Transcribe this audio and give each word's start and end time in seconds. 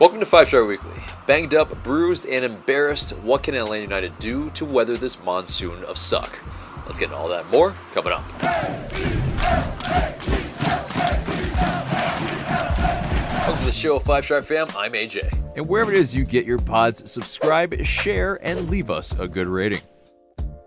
Welcome 0.00 0.20
to 0.20 0.24
Five 0.24 0.48
Star 0.48 0.64
Weekly. 0.64 0.98
Banged 1.26 1.54
up, 1.54 1.82
bruised, 1.82 2.24
and 2.24 2.42
embarrassed, 2.42 3.10
what 3.18 3.42
can 3.42 3.54
Atlanta 3.54 3.82
United 3.82 4.18
do 4.18 4.48
to 4.52 4.64
weather 4.64 4.96
this 4.96 5.22
monsoon 5.22 5.84
of 5.84 5.98
suck? 5.98 6.38
Let's 6.86 6.98
get 6.98 7.10
into 7.10 7.16
all 7.16 7.28
that 7.28 7.42
and 7.42 7.50
more 7.50 7.74
coming 7.92 8.14
up. 8.14 8.22
Welcome 13.42 13.58
to 13.58 13.66
the 13.66 13.72
show, 13.72 13.98
Five 13.98 14.24
Star 14.24 14.40
Fam. 14.40 14.68
I'm 14.74 14.92
AJ. 14.92 15.34
And 15.56 15.68
wherever 15.68 15.92
it 15.92 15.98
is 15.98 16.16
you 16.16 16.24
get 16.24 16.46
your 16.46 16.60
pods, 16.60 17.10
subscribe, 17.10 17.84
share, 17.84 18.38
and 18.42 18.70
leave 18.70 18.88
us 18.88 19.12
a 19.18 19.28
good 19.28 19.48
rating. 19.48 19.82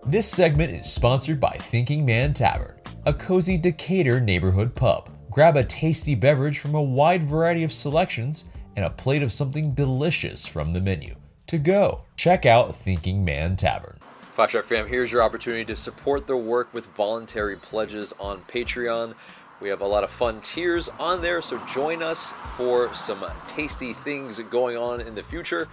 This 0.05 0.29
segment 0.29 0.73
is 0.73 0.93
sponsored 0.93 1.39
by 1.39 1.57
Thinking 1.57 2.05
Man 2.05 2.35
Tavern, 2.35 2.79
a 3.07 3.13
cozy 3.15 3.57
Decatur 3.57 4.19
neighborhood 4.19 4.75
pub. 4.75 5.09
Grab 5.31 5.57
a 5.57 5.63
tasty 5.63 6.13
beverage 6.13 6.59
from 6.59 6.75
a 6.75 6.83
wide 6.83 7.23
variety 7.23 7.63
of 7.63 7.73
selections 7.73 8.45
and 8.75 8.85
a 8.85 8.89
plate 8.89 9.23
of 9.23 9.31
something 9.31 9.73
delicious 9.73 10.45
from 10.45 10.73
the 10.73 10.81
menu. 10.81 11.15
To 11.47 11.57
go, 11.57 12.01
check 12.15 12.45
out 12.45 12.75
Thinking 12.75 13.23
Man 13.23 13.55
Tavern. 13.55 13.97
Five 14.33 14.49
Star 14.49 14.63
Fam, 14.63 14.87
here's 14.87 15.11
your 15.11 15.21
opportunity 15.21 15.65
to 15.65 15.75
support 15.75 16.25
their 16.25 16.37
work 16.37 16.73
with 16.73 16.87
voluntary 16.95 17.55
pledges 17.55 18.13
on 18.19 18.41
Patreon. 18.47 19.13
We 19.59 19.69
have 19.69 19.81
a 19.81 19.87
lot 19.87 20.03
of 20.03 20.09
fun 20.09 20.41
tiers 20.41 20.89
on 20.99 21.21
there, 21.21 21.41
so 21.41 21.57
join 21.67 22.01
us 22.01 22.33
for 22.57 22.93
some 22.93 23.23
tasty 23.47 23.93
things 23.93 24.39
going 24.39 24.75
on 24.75 25.01
in 25.01 25.15
the 25.15 25.23
future. 25.23 25.69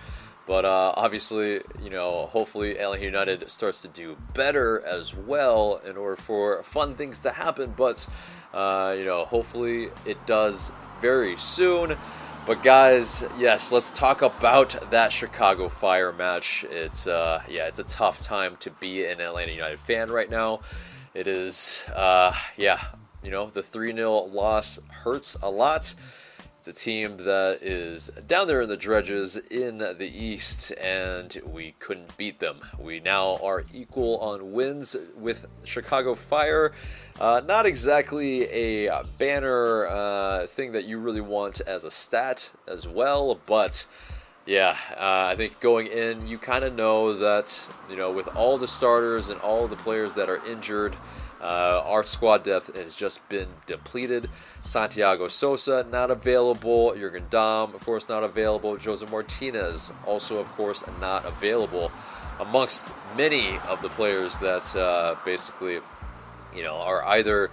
But 0.46 0.64
uh, 0.64 0.92
obviously, 0.96 1.60
you 1.82 1.90
know, 1.90 2.26
hopefully 2.26 2.78
Atlanta 2.78 3.04
United 3.04 3.50
starts 3.50 3.82
to 3.82 3.88
do 3.88 4.16
better 4.34 4.84
as 4.84 5.14
well 5.14 5.80
in 5.86 5.96
order 5.96 6.16
for 6.16 6.62
fun 6.62 6.94
things 6.96 7.20
to 7.20 7.30
happen. 7.30 7.72
But, 7.76 8.06
uh, 8.52 8.94
you 8.98 9.04
know, 9.04 9.24
hopefully 9.24 9.90
it 10.04 10.24
does 10.26 10.70
very 11.00 11.36
soon. 11.36 11.96
But 12.46 12.62
guys, 12.62 13.22
yes, 13.38 13.70
let's 13.70 13.90
talk 13.90 14.22
about 14.22 14.70
that 14.90 15.12
Chicago 15.12 15.68
Fire 15.68 16.12
match. 16.12 16.64
It's 16.70 17.06
uh, 17.06 17.42
yeah, 17.48 17.68
it's 17.68 17.78
a 17.78 17.84
tough 17.84 18.20
time 18.22 18.56
to 18.60 18.70
be 18.70 19.04
an 19.04 19.20
Atlanta 19.20 19.52
United 19.52 19.78
fan 19.78 20.10
right 20.10 20.28
now. 20.28 20.60
It 21.14 21.28
is 21.28 21.84
uh, 21.94 22.34
yeah, 22.56 22.80
you 23.22 23.30
know, 23.30 23.50
the 23.50 23.62
3-0 23.62 24.32
loss 24.32 24.80
hurts 24.88 25.36
a 25.42 25.50
lot. 25.50 25.94
It's 26.60 26.68
a 26.68 26.72
team 26.74 27.16
that 27.24 27.62
is 27.62 28.10
down 28.28 28.46
there 28.46 28.60
in 28.60 28.68
the 28.68 28.76
dredges 28.76 29.36
in 29.50 29.78
the 29.78 30.12
East, 30.14 30.72
and 30.72 31.40
we 31.46 31.74
couldn't 31.78 32.14
beat 32.18 32.38
them. 32.38 32.60
We 32.78 33.00
now 33.00 33.38
are 33.38 33.64
equal 33.72 34.18
on 34.18 34.52
wins 34.52 34.94
with 35.16 35.46
Chicago 35.64 36.14
Fire. 36.14 36.72
Uh, 37.18 37.40
not 37.46 37.64
exactly 37.64 38.42
a 38.50 39.04
banner 39.16 39.86
uh, 39.86 40.46
thing 40.48 40.72
that 40.72 40.84
you 40.84 40.98
really 40.98 41.22
want 41.22 41.62
as 41.62 41.84
a 41.84 41.90
stat 41.90 42.50
as 42.68 42.86
well, 42.86 43.40
but 43.46 43.86
yeah, 44.44 44.76
uh, 44.98 45.30
I 45.32 45.36
think 45.36 45.60
going 45.60 45.86
in, 45.86 46.26
you 46.26 46.36
kind 46.36 46.64
of 46.64 46.74
know 46.74 47.14
that, 47.14 47.66
you 47.88 47.96
know, 47.96 48.12
with 48.12 48.28
all 48.36 48.58
the 48.58 48.68
starters 48.68 49.30
and 49.30 49.40
all 49.40 49.66
the 49.66 49.76
players 49.76 50.12
that 50.12 50.28
are 50.28 50.44
injured, 50.46 50.94
uh, 51.40 51.82
our 51.86 52.04
squad 52.04 52.44
depth 52.44 52.74
has 52.76 52.94
just 52.94 53.26
been 53.28 53.48
depleted. 53.66 54.28
Santiago 54.62 55.28
Sosa 55.28 55.86
not 55.90 56.10
available. 56.10 56.94
Jurgen 56.94 57.26
Damm, 57.30 57.74
of 57.74 57.84
course, 57.84 58.08
not 58.08 58.22
available. 58.22 58.78
Jose 58.78 59.04
Martinez 59.06 59.92
also, 60.06 60.38
of 60.38 60.50
course, 60.52 60.84
not 61.00 61.24
available. 61.24 61.90
Amongst 62.38 62.92
many 63.16 63.58
of 63.68 63.80
the 63.82 63.88
players 63.90 64.38
that 64.40 64.74
uh, 64.76 65.16
basically, 65.24 65.80
you 66.54 66.62
know, 66.62 66.76
are 66.76 67.04
either 67.04 67.50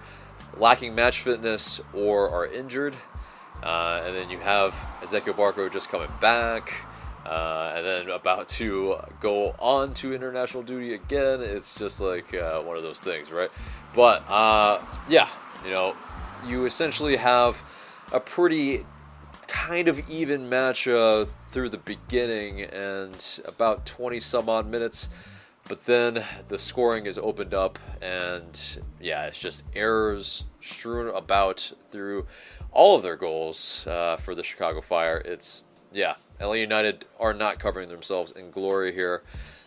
lacking 0.56 0.94
match 0.94 1.20
fitness 1.22 1.80
or 1.94 2.30
are 2.30 2.46
injured. 2.46 2.94
Uh, 3.62 4.02
and 4.04 4.14
then 4.14 4.30
you 4.30 4.38
have 4.38 4.72
Ezequiel 5.02 5.34
Barco 5.34 5.72
just 5.72 5.88
coming 5.88 6.10
back. 6.20 6.72
Uh, 7.28 7.74
and 7.76 7.84
then 7.84 8.08
about 8.08 8.48
to 8.48 8.96
go 9.20 9.54
on 9.58 9.92
to 9.92 10.14
international 10.14 10.62
duty 10.62 10.94
again. 10.94 11.42
It's 11.42 11.74
just 11.74 12.00
like 12.00 12.32
uh, 12.32 12.60
one 12.62 12.78
of 12.78 12.82
those 12.82 13.02
things, 13.02 13.30
right? 13.30 13.50
But 13.94 14.28
uh, 14.30 14.80
yeah, 15.10 15.28
you 15.62 15.70
know, 15.70 15.94
you 16.46 16.64
essentially 16.64 17.16
have 17.16 17.62
a 18.12 18.20
pretty 18.20 18.86
kind 19.46 19.88
of 19.88 20.08
even 20.08 20.48
match 20.48 20.88
uh, 20.88 21.26
through 21.50 21.68
the 21.68 21.78
beginning 21.78 22.62
and 22.62 23.40
about 23.44 23.84
20 23.84 24.20
some 24.20 24.48
odd 24.48 24.66
minutes. 24.66 25.10
But 25.68 25.84
then 25.84 26.24
the 26.48 26.58
scoring 26.58 27.04
is 27.04 27.18
opened 27.18 27.52
up, 27.52 27.78
and 28.00 28.58
yeah, 29.02 29.26
it's 29.26 29.38
just 29.38 29.64
errors 29.74 30.46
strewn 30.62 31.14
about 31.14 31.72
through 31.90 32.26
all 32.72 32.96
of 32.96 33.02
their 33.02 33.16
goals 33.16 33.86
uh, 33.86 34.16
for 34.16 34.34
the 34.34 34.42
Chicago 34.42 34.80
Fire. 34.80 35.20
It's 35.26 35.64
yeah, 35.92 36.14
LA 36.40 36.52
United 36.54 37.04
are 37.18 37.34
not 37.34 37.58
covering 37.58 37.88
themselves 37.88 38.32
in 38.32 38.50
glory 38.50 38.92
here. 38.92 39.22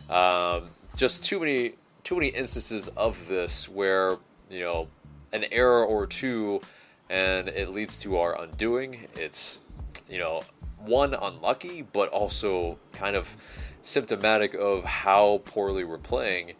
Um, 0.08 0.70
just 0.96 1.24
too 1.24 1.40
many 1.40 1.74
too 2.04 2.16
many 2.16 2.28
instances 2.28 2.88
of 2.88 3.28
this 3.28 3.68
where 3.68 4.16
you 4.50 4.60
know 4.60 4.88
an 5.32 5.44
error 5.52 5.84
or 5.84 6.06
two 6.06 6.60
and 7.08 7.48
it 7.48 7.68
leads 7.68 7.98
to 7.98 8.16
our 8.18 8.40
undoing. 8.40 9.06
It's 9.16 9.60
you 10.08 10.18
know 10.18 10.42
one 10.78 11.14
unlucky, 11.14 11.82
but 11.82 12.08
also 12.08 12.78
kind 12.92 13.16
of 13.16 13.36
symptomatic 13.82 14.54
of 14.54 14.84
how 14.84 15.42
poorly 15.44 15.84
we're 15.84 15.98
playing. 15.98 16.52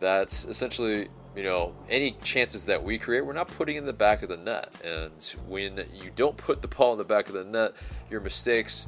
That's 0.00 0.44
essentially 0.46 1.08
you 1.36 1.42
know 1.42 1.74
any 1.88 2.12
chances 2.22 2.64
that 2.64 2.82
we 2.82 2.98
create, 2.98 3.24
we're 3.24 3.32
not 3.32 3.48
putting 3.48 3.76
in 3.76 3.84
the 3.84 3.92
back 3.92 4.22
of 4.22 4.28
the 4.28 4.36
net. 4.36 4.72
And 4.82 5.22
when 5.46 5.84
you 5.94 6.10
don't 6.16 6.36
put 6.36 6.62
the 6.62 6.68
ball 6.68 6.92
in 6.92 6.98
the 6.98 7.04
back 7.04 7.28
of 7.28 7.34
the 7.34 7.44
net, 7.44 7.72
your 8.10 8.20
mistakes 8.20 8.86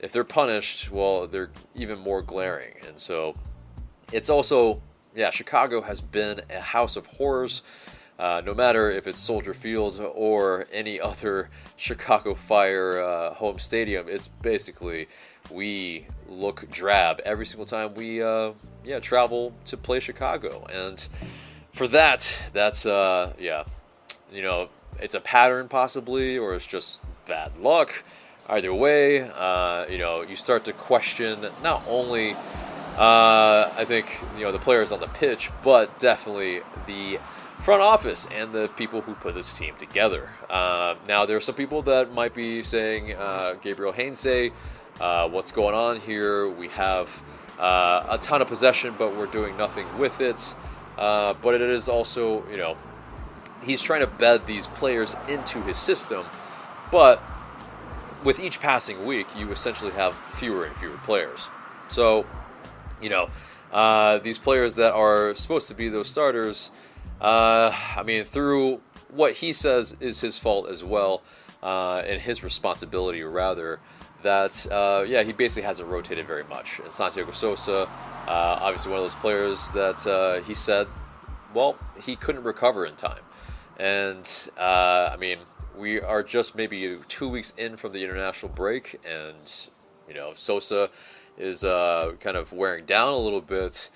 if 0.00 0.12
they're 0.12 0.24
punished, 0.24 0.90
well, 0.90 1.26
they're 1.26 1.50
even 1.74 1.98
more 1.98 2.22
glaring. 2.22 2.74
And 2.86 2.98
so 2.98 3.34
it's 4.12 4.30
also, 4.30 4.80
yeah, 5.14 5.30
Chicago 5.30 5.80
has 5.82 6.00
been 6.00 6.40
a 6.50 6.60
house 6.60 6.96
of 6.96 7.06
horrors. 7.06 7.62
Uh, 8.18 8.42
no 8.44 8.52
matter 8.52 8.90
if 8.90 9.06
it's 9.06 9.18
Soldier 9.18 9.54
Field 9.54 10.00
or 10.14 10.66
any 10.72 11.00
other 11.10 11.50
Chicago 11.76 12.34
Fire 12.34 13.00
uh, 13.00 13.34
home 13.34 13.58
stadium, 13.58 14.08
it's 14.08 14.28
basically 14.28 15.08
we 15.50 16.06
look 16.28 16.68
drab 16.70 17.20
every 17.24 17.46
single 17.46 17.64
time 17.64 17.94
we 17.94 18.22
uh, 18.22 18.52
yeah 18.84 18.98
travel 18.98 19.54
to 19.64 19.76
play 19.76 20.00
Chicago, 20.00 20.66
and 20.72 21.08
for 21.72 21.86
that, 21.88 22.50
that's 22.52 22.84
uh, 22.86 23.32
yeah, 23.38 23.64
you 24.32 24.42
know, 24.42 24.68
it's 25.00 25.14
a 25.14 25.20
pattern 25.20 25.68
possibly, 25.68 26.36
or 26.36 26.54
it's 26.54 26.66
just 26.66 27.00
bad 27.26 27.56
luck 27.58 28.02
either 28.48 28.72
way, 28.72 29.28
uh, 29.36 29.86
you 29.88 29.98
know, 29.98 30.22
you 30.22 30.36
start 30.36 30.64
to 30.64 30.72
question 30.72 31.46
not 31.62 31.82
only, 31.88 32.32
uh, 32.96 33.70
I 33.76 33.84
think, 33.86 34.20
you 34.36 34.44
know, 34.44 34.52
the 34.52 34.58
players 34.58 34.90
on 34.90 35.00
the 35.00 35.08
pitch, 35.08 35.50
but 35.62 35.98
definitely 35.98 36.62
the 36.86 37.18
front 37.60 37.82
office 37.82 38.26
and 38.32 38.52
the 38.52 38.68
people 38.76 39.00
who 39.02 39.14
put 39.14 39.34
this 39.34 39.52
team 39.52 39.74
together. 39.78 40.30
Uh, 40.48 40.94
now, 41.06 41.26
there 41.26 41.36
are 41.36 41.40
some 41.40 41.54
people 41.54 41.82
that 41.82 42.12
might 42.12 42.34
be 42.34 42.62
saying, 42.62 43.14
uh, 43.14 43.54
Gabriel 43.60 43.92
Heinze, 43.92 44.52
uh, 45.00 45.28
what's 45.28 45.52
going 45.52 45.74
on 45.74 46.00
here? 46.00 46.48
We 46.48 46.68
have 46.68 47.22
uh, 47.58 48.06
a 48.08 48.18
ton 48.18 48.40
of 48.40 48.48
possession, 48.48 48.94
but 48.98 49.14
we're 49.14 49.26
doing 49.26 49.56
nothing 49.56 49.86
with 49.98 50.20
it. 50.20 50.54
but 50.96 51.54
it 51.54 51.60
is 51.60 51.88
also, 51.88 52.48
you 52.48 52.56
know, 52.56 52.76
he's 53.62 53.82
trying 53.82 54.00
to 54.00 54.06
bed 54.06 54.46
these 54.46 54.66
players 54.68 55.16
into 55.28 55.60
his 55.62 55.76
system, 55.76 56.24
but 56.90 57.22
with 58.24 58.40
each 58.40 58.60
passing 58.60 59.06
week, 59.06 59.26
you 59.36 59.50
essentially 59.50 59.92
have 59.92 60.14
fewer 60.32 60.64
and 60.64 60.74
fewer 60.76 60.96
players. 60.98 61.48
So, 61.88 62.26
you 63.00 63.10
know, 63.10 63.30
uh, 63.72 64.18
these 64.18 64.38
players 64.38 64.74
that 64.76 64.92
are 64.94 65.34
supposed 65.34 65.68
to 65.68 65.74
be 65.74 65.88
those 65.88 66.08
starters, 66.08 66.70
uh, 67.20 67.72
I 67.96 68.02
mean, 68.02 68.24
through 68.24 68.80
what 69.10 69.34
he 69.34 69.52
says 69.52 69.96
is 70.00 70.20
his 70.20 70.38
fault 70.38 70.68
as 70.68 70.82
well, 70.82 71.22
uh, 71.62 72.02
and 72.06 72.20
his 72.20 72.42
responsibility, 72.42 73.22
rather, 73.22 73.80
that, 74.22 74.66
uh, 74.70 75.04
yeah, 75.06 75.22
he 75.22 75.32
basically 75.32 75.66
hasn't 75.66 75.88
rotated 75.88 76.26
very 76.26 76.44
much. 76.44 76.80
And 76.80 76.92
Santiago 76.92 77.30
Sosa, 77.30 77.82
uh, 77.82 78.58
obviously 78.60 78.90
one 78.90 78.98
of 78.98 79.04
those 79.04 79.14
players 79.14 79.70
that 79.72 80.06
uh, 80.06 80.42
he 80.44 80.54
said, 80.54 80.86
well, 81.54 81.76
he 82.04 82.16
couldn't 82.16 82.42
recover 82.42 82.84
in 82.84 82.96
time. 82.96 83.22
And, 83.78 84.28
I 84.58 85.16
mean, 85.18 85.38
we 85.78 86.00
are 86.00 86.22
just 86.22 86.56
maybe 86.56 86.98
two 87.08 87.28
weeks 87.28 87.52
in 87.56 87.76
from 87.76 87.92
the 87.92 88.02
international 88.02 88.52
break, 88.52 89.00
and 89.06 89.68
you 90.08 90.14
know 90.14 90.32
Sosa 90.34 90.90
is 91.38 91.64
uh, 91.64 92.12
kind 92.20 92.36
of 92.36 92.52
wearing 92.52 92.84
down 92.84 93.08
a 93.08 93.18
little 93.18 93.40
bit. 93.40 93.90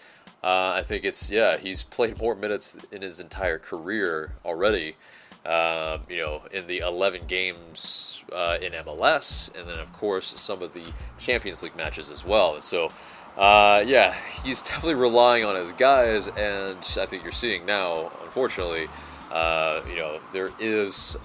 Uh, 0.45 0.73
I 0.77 0.83
think 0.83 1.05
it's 1.05 1.31
yeah 1.31 1.57
he's 1.57 1.83
played 1.83 2.19
more 2.19 2.35
minutes 2.35 2.77
in 2.91 3.03
his 3.03 3.21
entire 3.21 3.59
career 3.59 4.35
already. 4.45 4.97
Um, 5.45 6.03
you 6.09 6.19
know, 6.19 6.43
in 6.53 6.69
the 6.69 6.79
11 6.79 7.27
games 7.27 8.23
uh, 8.33 8.59
in 8.63 8.75
MLS, 8.75 9.53
and 9.59 9.69
then 9.69 9.81
of 9.81 9.93
course 9.93 10.41
some 10.41 10.63
of 10.63 10.73
the 10.73 10.85
Champions 11.19 11.65
League 11.65 11.75
matches 11.75 12.11
as 12.11 12.25
well. 12.25 12.63
So, 12.63 12.93
uh, 13.37 13.83
yeah, 13.85 14.15
he's 14.45 14.63
definitely 14.63 14.95
relying 14.95 15.45
on 15.45 15.57
his 15.57 15.73
guys, 15.73 16.29
and 16.29 16.79
I 16.97 17.07
think 17.07 17.25
you're 17.25 17.33
seeing 17.33 17.67
now, 17.67 18.13
unfortunately, 18.23 18.87
uh, 19.33 19.81
you 19.89 19.97
know, 19.97 20.21
there 20.33 20.51
is 20.61 21.17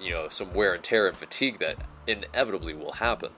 you 0.00 0.10
know 0.10 0.28
some 0.28 0.54
wear 0.54 0.74
and 0.74 0.82
tear 0.82 1.08
and 1.08 1.16
fatigue 1.16 1.58
that 1.58 1.76
inevitably 2.06 2.74
will 2.74 2.92
happen. 2.92 3.30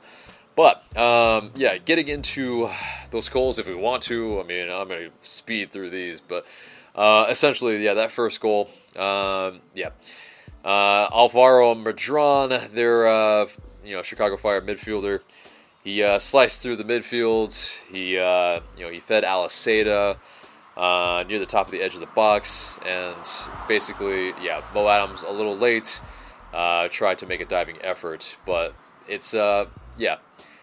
But 0.54 0.78
um, 0.96 1.52
yeah, 1.54 1.78
getting 1.78 2.08
into 2.08 2.68
those 3.10 3.28
goals 3.28 3.58
if 3.58 3.66
we 3.66 3.74
want 3.74 4.02
to. 4.04 4.40
I 4.40 4.42
mean, 4.42 4.70
I'm 4.70 4.88
going 4.88 5.10
to 5.10 5.12
speed 5.22 5.70
through 5.70 5.90
these, 5.90 6.20
but 6.20 6.46
uh, 6.94 7.26
essentially, 7.28 7.82
yeah, 7.84 7.94
that 7.94 8.10
first 8.10 8.40
goal, 8.40 8.68
um, 8.96 9.60
yeah. 9.74 9.90
Uh, 10.64 11.08
Alvaro 11.12 11.74
Medran, 11.74 12.72
their 12.72 13.06
uh, 13.06 13.46
you 13.84 13.94
know 13.94 14.02
Chicago 14.02 14.36
Fire 14.36 14.60
midfielder, 14.60 15.20
he 15.84 16.02
uh, 16.02 16.18
sliced 16.18 16.60
through 16.60 16.76
the 16.76 16.84
midfield. 16.84 17.54
He 17.90 18.18
uh, 18.18 18.60
you 18.76 18.84
know 18.84 18.90
he 18.90 18.98
fed 18.98 19.22
Aliseda 19.22 20.18
uh, 20.76 21.24
near 21.28 21.38
the 21.38 21.46
top 21.46 21.66
of 21.66 21.72
the 21.72 21.80
edge 21.80 21.94
of 21.94 22.00
the 22.00 22.06
box, 22.06 22.78
and 22.84 23.16
basically, 23.68 24.28
yeah, 24.42 24.62
Mo 24.74 24.88
Adams 24.88 25.22
a 25.22 25.30
little 25.30 25.56
late. 25.56 26.00
Uh, 26.58 26.88
tried 26.88 27.16
to 27.16 27.24
make 27.24 27.40
a 27.40 27.44
diving 27.44 27.76
effort, 27.82 28.36
but 28.44 28.74
it's 29.06 29.32
uh, 29.32 29.66
yeah, 29.96 30.16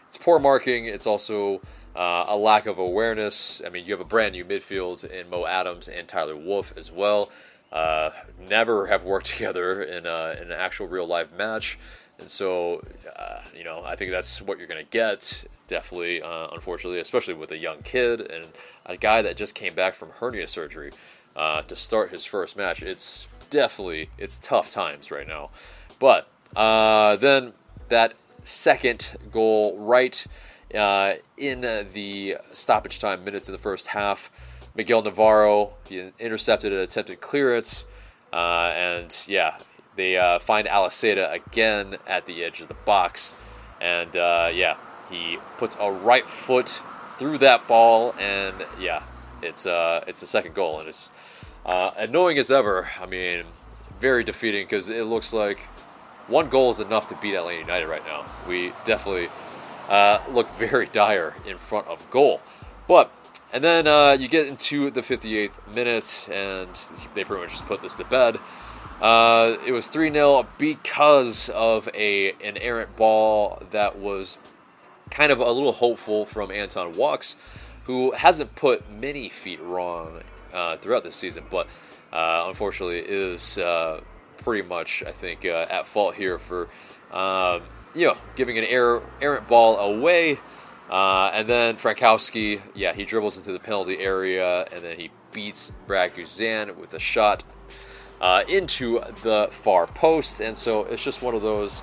it's 0.09 0.17
poor 0.17 0.39
marking. 0.39 0.87
It's 0.87 1.07
also 1.07 1.61
uh, 1.95 2.25
a 2.27 2.35
lack 2.35 2.65
of 2.65 2.79
awareness. 2.79 3.61
I 3.65 3.69
mean, 3.69 3.85
you 3.85 3.93
have 3.93 4.01
a 4.01 4.05
brand 4.05 4.33
new 4.33 4.43
midfield 4.43 5.09
in 5.09 5.29
Mo 5.29 5.45
Adams 5.45 5.87
and 5.87 6.05
Tyler 6.05 6.35
Wolff 6.35 6.73
as 6.75 6.91
well. 6.91 7.31
Uh, 7.71 8.09
never 8.49 8.87
have 8.87 9.03
worked 9.03 9.25
together 9.37 9.83
in, 9.83 10.05
a, 10.05 10.35
in 10.41 10.51
an 10.51 10.51
actual 10.51 10.87
real 10.87 11.07
life 11.07 11.33
match. 11.37 11.79
And 12.19 12.29
so, 12.29 12.83
uh, 13.15 13.39
you 13.55 13.63
know, 13.63 13.81
I 13.85 13.95
think 13.95 14.11
that's 14.11 14.41
what 14.41 14.57
you're 14.57 14.67
going 14.67 14.83
to 14.83 14.91
get, 14.91 15.45
definitely, 15.67 16.21
uh, 16.21 16.49
unfortunately, 16.51 16.99
especially 16.99 17.35
with 17.35 17.51
a 17.51 17.57
young 17.57 17.81
kid 17.83 18.19
and 18.19 18.45
a 18.85 18.97
guy 18.97 19.21
that 19.21 19.37
just 19.37 19.55
came 19.55 19.73
back 19.73 19.93
from 19.93 20.09
hernia 20.09 20.47
surgery 20.47 20.91
uh, 21.37 21.61
to 21.61 21.75
start 21.77 22.11
his 22.11 22.25
first 22.25 22.57
match. 22.57 22.83
It's 22.83 23.29
definitely, 23.49 24.09
it's 24.17 24.39
tough 24.39 24.69
times 24.69 25.09
right 25.09 25.27
now. 25.27 25.51
But 25.99 26.27
uh, 26.55 27.15
then 27.17 27.53
that 27.89 28.15
second 28.43 29.17
goal 29.31 29.77
right 29.77 30.25
uh, 30.73 31.13
in 31.37 31.61
the 31.61 32.37
stoppage 32.53 32.99
time 32.99 33.23
minutes 33.23 33.47
in 33.47 33.53
the 33.53 33.59
first 33.59 33.87
half, 33.87 34.31
Miguel 34.75 35.01
Navarro 35.01 35.73
he 35.87 36.11
intercepted 36.19 36.73
an 36.73 36.79
attempted 36.79 37.21
clearance. 37.21 37.85
Uh, 38.33 38.73
and 38.75 39.25
yeah, 39.27 39.57
they 39.95 40.17
uh, 40.17 40.39
find 40.39 40.67
Aliseda 40.67 41.31
again 41.31 41.97
at 42.07 42.25
the 42.25 42.43
edge 42.43 42.61
of 42.61 42.67
the 42.67 42.73
box, 42.73 43.33
and 43.79 44.15
uh, 44.17 44.49
yeah, 44.53 44.75
he 45.09 45.37
puts 45.57 45.77
a 45.79 45.91
right 45.91 46.27
foot 46.27 46.81
through 47.17 47.37
that 47.37 47.67
ball, 47.67 48.13
and 48.19 48.55
yeah, 48.79 49.03
it's 49.41 49.65
uh, 49.65 50.03
it's 50.07 50.19
the 50.19 50.27
second 50.27 50.53
goal, 50.53 50.79
and 50.79 50.89
it's 50.89 51.11
uh, 51.65 51.91
annoying 51.95 52.37
as 52.37 52.51
ever. 52.51 52.89
I 52.99 53.05
mean, 53.05 53.45
very 53.99 54.23
defeating 54.23 54.65
because 54.65 54.89
it 54.89 55.05
looks 55.05 55.31
like 55.31 55.59
one 56.27 56.49
goal 56.49 56.71
is 56.71 56.79
enough 56.79 57.07
to 57.09 57.15
beat 57.15 57.35
Atlanta 57.35 57.59
United 57.59 57.87
right 57.87 58.05
now. 58.05 58.25
We 58.47 58.73
definitely 58.83 59.29
uh, 59.89 60.19
look 60.31 60.49
very 60.55 60.87
dire 60.87 61.35
in 61.45 61.57
front 61.57 61.87
of 61.87 62.09
goal, 62.09 62.41
but. 62.87 63.11
And 63.53 63.63
then 63.63 63.87
uh, 63.87 64.17
you 64.19 64.27
get 64.27 64.47
into 64.47 64.91
the 64.91 64.99
58th 64.99 65.73
minute, 65.73 66.27
and 66.29 66.69
they 67.13 67.23
pretty 67.23 67.43
much 67.43 67.51
just 67.51 67.65
put 67.67 67.81
this 67.81 67.93
to 67.93 68.03
bed. 68.03 68.37
Uh, 69.01 69.57
it 69.65 69.71
was 69.71 69.87
3 69.87 70.11
0 70.11 70.47
because 70.57 71.49
of 71.49 71.87
a 71.93 72.31
an 72.43 72.57
errant 72.57 72.95
ball 72.95 73.61
that 73.71 73.97
was 73.97 74.37
kind 75.09 75.31
of 75.31 75.39
a 75.39 75.51
little 75.51 75.71
hopeful 75.71 76.25
from 76.25 76.51
Anton 76.51 76.93
Walkes, 76.93 77.35
who 77.83 78.11
hasn't 78.11 78.55
put 78.55 78.89
many 78.89 79.29
feet 79.29 79.61
wrong 79.61 80.21
uh, 80.53 80.77
throughout 80.77 81.03
this 81.03 81.15
season, 81.15 81.43
but 81.49 81.67
uh, 82.13 82.45
unfortunately 82.47 82.99
is 82.99 83.57
uh, 83.57 84.01
pretty 84.45 84.65
much, 84.65 85.03
I 85.05 85.11
think, 85.11 85.43
uh, 85.43 85.65
at 85.69 85.87
fault 85.87 86.15
here 86.15 86.39
for 86.39 86.69
um, 87.11 87.63
you 87.93 88.05
know 88.07 88.15
giving 88.37 88.57
an 88.57 88.63
errant 88.63 89.47
ball 89.49 89.77
away. 89.77 90.39
Uh, 90.89 91.31
and 91.33 91.49
then 91.49 91.75
Frankowski, 91.75 92.61
yeah, 92.75 92.93
he 92.93 93.03
dribbles 93.03 93.37
into 93.37 93.51
the 93.51 93.59
penalty 93.59 93.97
area 93.97 94.67
and 94.71 94.83
then 94.83 94.97
he 94.97 95.09
beats 95.31 95.71
Brad 95.87 96.13
Guzan 96.13 96.75
with 96.77 96.93
a 96.93 96.99
shot 96.99 97.43
uh, 98.21 98.43
into 98.47 99.01
the 99.23 99.49
far 99.51 99.87
post. 99.87 100.41
And 100.41 100.55
so 100.55 100.83
it's 100.85 101.03
just 101.03 101.23
one 101.23 101.33
of 101.33 101.41
those. 101.41 101.81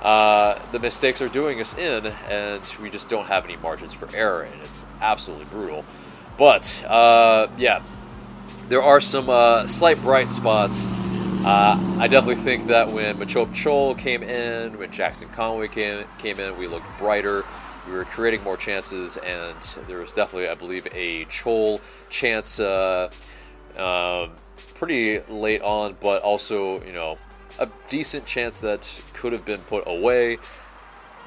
Uh, 0.00 0.60
the 0.70 0.78
mistakes 0.78 1.20
are 1.20 1.28
doing 1.28 1.60
us 1.60 1.76
in, 1.76 2.06
and 2.28 2.62
we 2.80 2.88
just 2.88 3.08
don't 3.08 3.26
have 3.26 3.44
any 3.44 3.56
margins 3.56 3.92
for 3.92 4.08
error, 4.14 4.42
and 4.42 4.62
it's 4.62 4.84
absolutely 5.00 5.46
brutal. 5.46 5.84
But 6.38 6.84
uh, 6.86 7.48
yeah, 7.58 7.82
there 8.68 8.82
are 8.82 9.00
some 9.00 9.28
uh, 9.28 9.66
slight 9.66 10.00
bright 10.02 10.28
spots. 10.28 10.84
Uh, 11.46 11.78
I 12.00 12.08
definitely 12.08 12.42
think 12.42 12.66
that 12.66 12.90
when 12.90 13.16
Machop 13.18 13.46
Chol 13.50 13.96
came 13.96 14.24
in, 14.24 14.76
when 14.78 14.90
Jackson 14.90 15.28
Conway 15.28 15.68
came 15.68 16.04
came 16.18 16.40
in, 16.40 16.58
we 16.58 16.66
looked 16.66 16.86
brighter. 16.98 17.44
We 17.86 17.92
were 17.92 18.04
creating 18.04 18.42
more 18.42 18.56
chances, 18.56 19.16
and 19.18 19.56
there 19.86 19.98
was 19.98 20.12
definitely, 20.12 20.48
I 20.48 20.54
believe, 20.54 20.88
a 20.90 21.24
Chol 21.26 21.80
chance. 22.10 22.58
Uh, 22.58 23.10
um, 23.78 24.32
pretty 24.74 25.20
late 25.28 25.62
on, 25.62 25.96
but 26.00 26.20
also, 26.22 26.82
you 26.82 26.92
know, 26.92 27.16
a 27.60 27.68
decent 27.86 28.26
chance 28.26 28.58
that 28.58 29.00
could 29.12 29.32
have 29.32 29.44
been 29.44 29.60
put 29.60 29.84
away. 29.86 30.38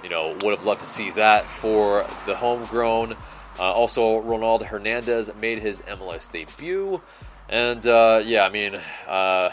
You 0.04 0.10
know, 0.10 0.38
would 0.42 0.54
have 0.54 0.66
loved 0.66 0.81
to 0.81 0.88
see 0.88 1.12
that 1.12 1.45
for 1.45 2.06
the 2.25 2.36
homegrown. 2.36 3.13
Uh, 3.57 3.71
also, 3.71 4.19
Ronald 4.19 4.63
Hernandez 4.63 5.31
made 5.39 5.60
his 5.60 5.80
MLS 5.83 6.30
debut. 6.30 7.01
And 7.48 7.86
uh, 7.88 8.21
yeah, 8.24 8.45
I 8.45 8.50
mean, 8.50 8.80
uh, 9.07 9.50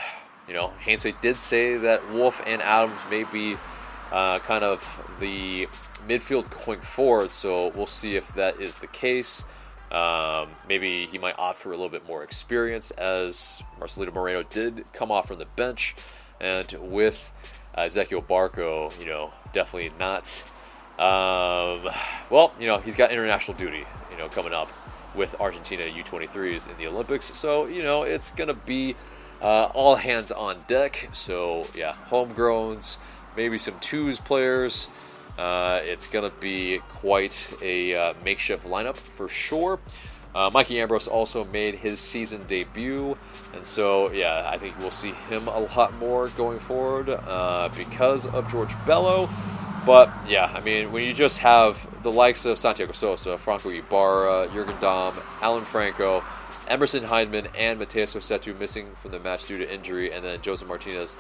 you 0.47 0.55
know, 0.55 0.73
Heinze 0.79 1.07
did 1.21 1.41
say 1.41 1.77
that 1.77 2.09
Wolff 2.13 2.41
and 2.47 2.63
Adams 2.63 3.01
may 3.11 3.25
be 3.25 3.57
uh, 4.13 4.39
kind 4.41 4.65
of 4.65 4.83
the 5.21 5.69
midfield 6.09 6.65
going 6.65 6.81
forward, 6.81 7.33
so 7.33 7.73
we'll 7.75 7.87
see 7.87 8.17
if 8.17 8.33
that 8.35 8.61
is 8.61 8.79
the 8.79 8.87
case. 8.87 9.45
Um, 9.91 10.49
maybe 10.69 11.07
he 11.07 11.19
might 11.19 11.39
opt 11.39 11.59
for 11.59 11.71
a 11.71 11.77
little 11.77 11.89
bit 11.89 12.07
more 12.07 12.23
experience, 12.23 12.91
as 12.93 13.63
Marcelino 13.81 14.13
Moreno 14.13 14.43
did 14.43 14.85
come 14.93 15.11
off 15.11 15.29
from 15.29 15.39
the 15.39 15.47
bench, 15.57 15.95
and 16.41 16.73
with 16.81 17.33
Ezequiel 17.77 18.25
Barco, 18.25 18.97
you 18.99 19.07
know, 19.07 19.33
definitely 19.53 19.93
not. 19.99 20.43
Um, 20.99 21.91
well, 22.31 22.53
you 22.59 22.67
know, 22.67 22.79
he's 22.79 22.97
got 22.97 23.13
international 23.13 23.57
duty, 23.57 23.85
you 24.11 24.17
know, 24.17 24.29
coming 24.29 24.53
up 24.53 24.73
with 25.15 25.35
Argentina 25.41 25.83
U23s 25.83 26.71
in 26.71 26.77
the 26.79 26.87
Olympics, 26.87 27.37
so 27.37 27.67
you 27.67 27.83
know 27.83 28.03
it's 28.03 28.31
gonna 28.33 28.55
be 28.55 28.95
uh, 29.41 29.71
all 29.75 29.97
hands 29.97 30.33
on 30.33 30.65
deck. 30.67 31.09
So 31.13 31.67
yeah, 31.75 31.95
homegrowns, 32.09 32.99
maybe 33.37 33.59
some 33.59 33.79
twos 33.81 34.19
players. 34.19 34.89
Uh, 35.39 35.81
it's 35.85 36.07
to 36.07 36.33
be 36.41 36.81
quite 36.89 37.53
a 37.61 37.95
uh, 37.95 38.15
makeshift 38.25 38.67
lineup 38.67 38.97
for 38.97 39.29
sure. 39.29 39.79
Uh, 40.35 40.51
Mikey 40.51 40.81
Ambrose 40.81 41.09
also 41.09 41.45
made 41.47 41.77
his 41.77 41.99
season 41.99 42.45
debut, 42.47 43.17
and 43.55 43.67
so 43.67 44.11
yeah, 44.11 44.49
I 44.53 44.59
think 44.59 44.79
we'll 44.79 44.91
see 44.91 45.13
him 45.13 45.49
a 45.49 45.61
lot 45.61 45.95
more 45.95 46.29
going 46.29 46.59
forward 46.59 47.09
uh, 47.09 47.71
because 47.75 48.27
of 48.27 48.51
George 48.51 48.75
Bello. 48.87 49.31
But 49.87 50.13
yeah, 50.29 50.53
I 50.55 50.61
mean, 50.61 50.93
when 50.93 51.05
you 51.05 51.15
just 51.15 51.39
have 51.39 51.89
the 52.03 52.11
likes 52.11 52.45
of 52.45 52.59
Santiago 52.59 52.93
Sosa, 52.93 53.39
Franco 53.39 53.71
Ibarra, 53.71 54.51
Jurgen 54.53 54.75
Damm, 54.81 55.15
Alan 55.41 55.65
Franco, 55.65 56.23
Emerson 56.69 57.05
Hyndman, 57.05 57.49
and 57.57 57.81
Matheus 57.81 58.15
Rossetto 58.15 58.59
missing 58.59 58.89
from 59.01 59.13
the 59.13 59.21
match 59.21 59.45
due 59.45 59.59
to 59.59 59.73
injury, 59.73 60.13
and 60.13 60.25
then 60.25 60.41
Joseph 60.43 60.69
Martinez 60.69 61.17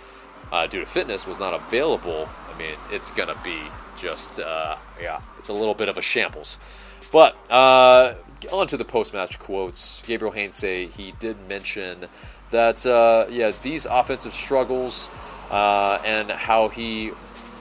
uh, 0.52 0.66
due 0.66 0.80
to 0.80 0.86
fitness 0.86 1.26
was 1.26 1.40
not 1.40 1.54
available, 1.54 2.28
I 2.52 2.58
mean, 2.58 2.74
it's 2.90 3.10
going 3.10 3.28
to 3.28 3.38
be 3.42 3.58
just, 3.96 4.40
uh, 4.40 4.76
yeah, 5.00 5.20
it's 5.38 5.48
a 5.48 5.52
little 5.52 5.74
bit 5.74 5.88
of 5.88 5.96
a 5.96 6.02
shambles. 6.02 6.58
But 7.12 7.36
uh, 7.50 8.14
on 8.52 8.66
to 8.68 8.76
the 8.76 8.84
post 8.84 9.12
match 9.12 9.38
quotes. 9.38 10.02
Gabriel 10.06 10.32
Heinze, 10.32 10.60
he 10.60 11.14
did 11.18 11.36
mention 11.48 12.06
that, 12.50 12.84
uh, 12.86 13.26
yeah, 13.30 13.52
these 13.62 13.86
offensive 13.86 14.32
struggles 14.32 15.10
uh, 15.50 16.00
and 16.04 16.30
how 16.30 16.68
he 16.68 17.12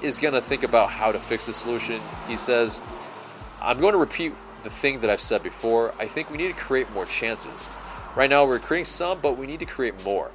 is 0.02 0.20
going 0.20 0.34
to 0.34 0.42
think 0.42 0.64
about 0.64 0.90
how 0.90 1.12
to 1.12 1.20
fix 1.20 1.46
the 1.46 1.54
solution. 1.54 2.02
He 2.28 2.38
says, 2.38 2.82
I'm 3.62 3.80
going 3.80 3.94
to 3.94 4.00
repeat 4.00 4.34
the 4.66 4.70
thing 4.70 5.00
that 5.00 5.10
I've 5.10 5.22
said 5.22 5.44
before. 5.44 5.94
I 6.00 6.08
think 6.08 6.30
we 6.30 6.38
need 6.38 6.48
to 6.48 6.60
create 6.60 6.92
more 6.92 7.06
chances. 7.06 7.70
Right 8.16 8.30
now, 8.30 8.46
we're 8.46 8.60
creating 8.60 8.86
some, 8.86 9.22
but 9.22 9.38
we 9.38 9.46
need 9.46 9.60
to 9.60 9.66
create 9.66 10.04
more. 10.04 10.32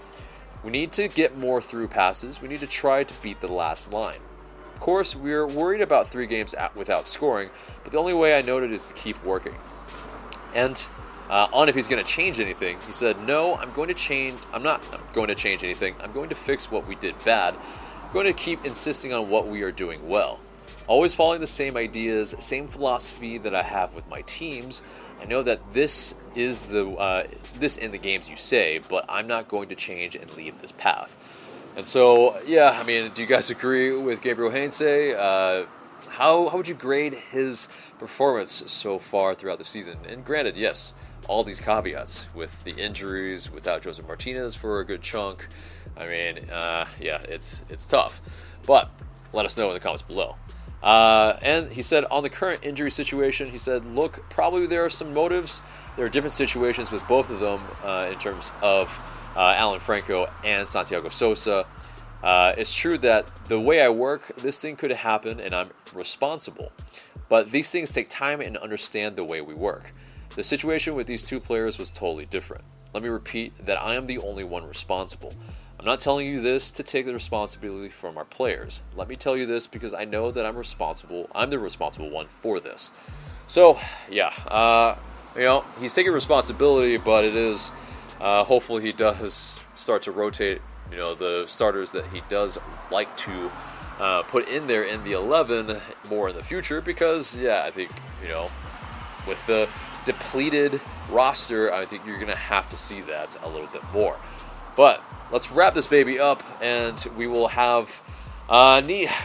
We 0.65 0.71
need 0.71 0.93
to 0.93 1.09
get 1.09 1.37
more 1.37 1.61
through 1.61 1.89
passes. 1.89 2.41
We 2.41 2.49
need 2.49 2.61
to 2.61 2.67
try 2.67 3.05
to 3.05 3.15
beat 3.23 3.41
the 3.41 3.49
last 3.49 3.93
line. 3.93 4.21
Of 4.73 4.81
course, 4.81 5.17
we're 5.17 5.47
worried 5.47 5.81
about 5.81 6.09
three 6.09 6.27
games 6.27 6.55
without 6.75 7.09
scoring, 7.09 7.51
but 7.83 7.93
the 7.93 7.99
only 7.99 8.15
way 8.15 8.39
I 8.39 8.43
noted 8.43 8.73
is 8.73 8.87
to 8.87 8.95
keep 8.95 9.23
working. 9.25 9.57
And 10.55 10.87
uh, 11.29 11.49
on 11.53 11.69
if 11.69 11.75
he's 11.75 11.89
going 11.89 12.03
to 12.03 12.11
change 12.11 12.41
anything, 12.41 12.79
he 12.87 12.93
said, 12.93 13.21
"No, 13.27 13.57
I'm 13.57 13.73
going 13.73 13.89
to 13.89 13.95
change. 13.95 14.39
I'm 14.53 14.63
not 14.63 14.81
going 15.13 15.29
to 15.29 15.35
change 15.35 15.65
anything. 15.65 15.95
I'm 16.01 16.13
going 16.13 16.29
to 16.31 16.35
fix 16.35 16.71
what 16.71 16.87
we 16.87 16.95
did 16.95 17.15
bad. 17.25 17.57
I'm 17.57 18.13
going 18.13 18.27
to 18.27 18.33
keep 18.33 18.65
insisting 18.65 19.13
on 19.13 19.29
what 19.29 19.49
we 19.49 19.63
are 19.63 19.73
doing 19.73 20.09
well. 20.09 20.41
Always 20.91 21.15
following 21.15 21.41
the 21.41 21.47
same 21.47 21.77
ideas, 21.77 22.35
same 22.41 22.67
philosophy 22.67 23.39
that 23.39 23.55
I 23.55 23.63
have 23.63 23.95
with 23.95 24.09
my 24.09 24.23
teams. 24.23 24.83
I 25.23 25.25
know 25.25 25.41
that 25.45 25.73
this 25.73 26.17
is 26.35 26.67
the 26.67 26.85
uh, 26.91 27.29
this 27.61 27.77
in 27.77 27.93
the 27.93 27.99
games 27.99 28.29
you 28.29 28.35
say, 28.35 28.81
but 28.89 29.05
I'm 29.09 29.29
not 29.29 29.47
going 29.47 29.69
to 29.69 29.77
change 29.77 30.17
and 30.17 30.37
leave 30.37 30.61
this 30.61 30.73
path. 30.73 31.17
And 31.77 31.87
so, 31.87 32.41
yeah, 32.45 32.77
I 32.77 32.83
mean, 32.83 33.13
do 33.15 33.23
you 33.23 33.29
guys 33.29 33.51
agree 33.51 33.97
with 33.97 34.21
Gabriel 34.21 34.51
Heinze? 34.51 34.83
Uh, 34.83 35.69
how, 36.09 36.49
how 36.49 36.57
would 36.57 36.67
you 36.67 36.75
grade 36.75 37.15
his 37.15 37.69
performance 38.01 38.51
so 38.67 38.99
far 38.99 39.37
throughout 39.37 39.59
the 39.59 39.65
season? 39.65 39.97
And 40.09 40.25
granted, 40.25 40.57
yes, 40.57 40.93
all 41.29 41.45
these 41.45 41.61
caveats 41.61 42.27
with 42.35 42.65
the 42.65 42.73
injuries, 42.73 43.49
without 43.49 43.83
Joseph 43.83 44.09
Martinez 44.09 44.57
for 44.57 44.81
a 44.81 44.85
good 44.85 45.03
chunk. 45.03 45.47
I 45.97 46.09
mean, 46.09 46.51
uh, 46.51 46.87
yeah, 47.01 47.23
it's 47.29 47.63
it's 47.71 47.87
tough. 47.87 48.21
But 48.67 48.91
let 49.33 49.47
us 49.47 49.57
know 49.57 49.69
in 49.69 49.75
the 49.75 49.81
comments 49.81 50.03
below. 50.03 50.35
Uh, 50.83 51.37
and 51.43 51.71
he 51.71 51.83
said 51.83 52.05
on 52.11 52.23
the 52.23 52.31
current 52.31 52.65
injury 52.65 52.91
situation, 52.91 53.51
he 53.51 53.59
said, 53.59 53.85
look, 53.85 54.29
probably 54.31 54.67
there 54.67 54.85
are 54.85 54.91
some 54.91 55.13
motives. 55.13 55.63
There 55.97 56.07
are 56.07 56.09
different 56.09 56.33
situations 56.33 56.91
with 56.91 57.07
both 57.07 57.31
of 57.31 57.41
them 57.41 57.61
uh, 57.85 58.09
in 58.11 58.19
terms 58.19 58.53
of 58.63 58.99
uh, 59.37 59.55
Alan 59.57 59.79
Franco 59.79 60.29
and 60.45 60.69
Santiago 60.69 61.09
Sosa. 61.11 61.67
Uh, 62.23 62.55
it's 62.57 62.75
true 62.75 62.99
that 62.99 63.31
the 63.49 63.59
way 63.59 63.81
I 63.81 63.89
work, 63.89 64.35
this 64.37 64.61
thing 64.61 64.77
could 64.77 64.91
happen 64.93 65.41
and 65.41 65.55
I'm 65.55 65.71
responsible. 65.95 66.73
But 67.29 67.51
these 67.51 67.71
things 67.71 67.91
take 67.91 68.09
time 68.09 68.41
and 68.41 68.57
understand 68.57 69.17
the 69.17 69.25
way 69.25 69.41
we 69.41 69.55
work. 69.55 69.93
The 70.37 70.45
situation 70.45 70.95
with 70.95 71.07
these 71.07 71.23
two 71.23 71.41
players 71.41 71.79
was 71.79 71.91
totally 71.91 72.25
different. 72.27 72.65
Let 72.93 73.03
me 73.03 73.09
repeat 73.09 73.57
that 73.67 73.81
I 73.81 73.95
am 73.95 74.07
the 74.07 74.19
only 74.19 74.45
one 74.45 74.65
responsible. 74.65 75.33
I'm 75.81 75.87
not 75.87 75.99
telling 75.99 76.27
you 76.27 76.43
this 76.43 76.71
to 76.73 76.83
take 76.83 77.07
the 77.07 77.15
responsibility 77.15 77.89
from 77.89 78.19
our 78.19 78.27
players. 78.27 78.83
Let 78.97 79.09
me 79.09 79.17
tell 79.17 79.35
you 79.35 79.47
this 79.47 79.67
because 79.67 79.95
I 79.95 80.05
know 80.05 80.31
that 80.31 80.45
I'm 80.45 80.55
responsible. 80.55 81.31
I'm 81.35 81.49
the 81.49 81.59
responsible 81.59 82.11
one 82.11 82.27
for 82.27 82.61
this. 82.61 82.93
So, 83.47 83.81
yeah, 84.11 84.27
uh, 84.49 84.97
you 85.35 85.41
know, 85.41 85.65
he's 85.81 85.95
taking 85.95 86.13
responsibility, 86.13 86.99
but 86.99 87.25
it 87.25 87.35
is 87.35 87.73
uh, 88.21 88.45
hopefully 88.45 88.83
he 88.83 88.93
does 88.93 89.65
start 89.75 90.03
to 90.03 90.13
rotate, 90.13 90.61
you 90.91 90.99
know, 90.99 91.15
the 91.15 91.47
starters 91.47 91.93
that 91.93 92.07
he 92.09 92.21
does 92.29 92.59
like 92.91 93.17
to 93.17 93.51
uh, 94.01 94.23
put 94.25 94.49
in 94.49 94.67
there 94.67 94.85
in 94.85 95.03
the 95.03 95.13
11 95.13 95.81
more 96.11 96.29
in 96.29 96.37
the 96.37 96.43
future 96.43 96.83
because, 96.83 97.35
yeah, 97.35 97.63
I 97.65 97.71
think, 97.71 97.91
you 98.23 98.29
know, 98.29 98.51
with 99.27 99.47
the 99.47 99.67
depleted 100.05 100.79
roster, 101.11 101.73
I 101.73 101.87
think 101.87 102.07
you're 102.07 102.19
going 102.19 102.29
to 102.29 102.37
have 102.37 102.69
to 102.69 102.77
see 102.77 103.01
that 103.01 103.35
a 103.43 103.49
little 103.49 103.69
bit 103.69 103.83
more. 103.95 104.19
But 104.77 105.03
let's 105.31 105.51
wrap 105.51 105.75
this 105.75 105.87
baby 105.87 106.19
up, 106.19 106.43
and 106.61 107.05
we 107.17 107.27
will 107.27 107.49
have 107.49 108.03
uh, 108.49 108.83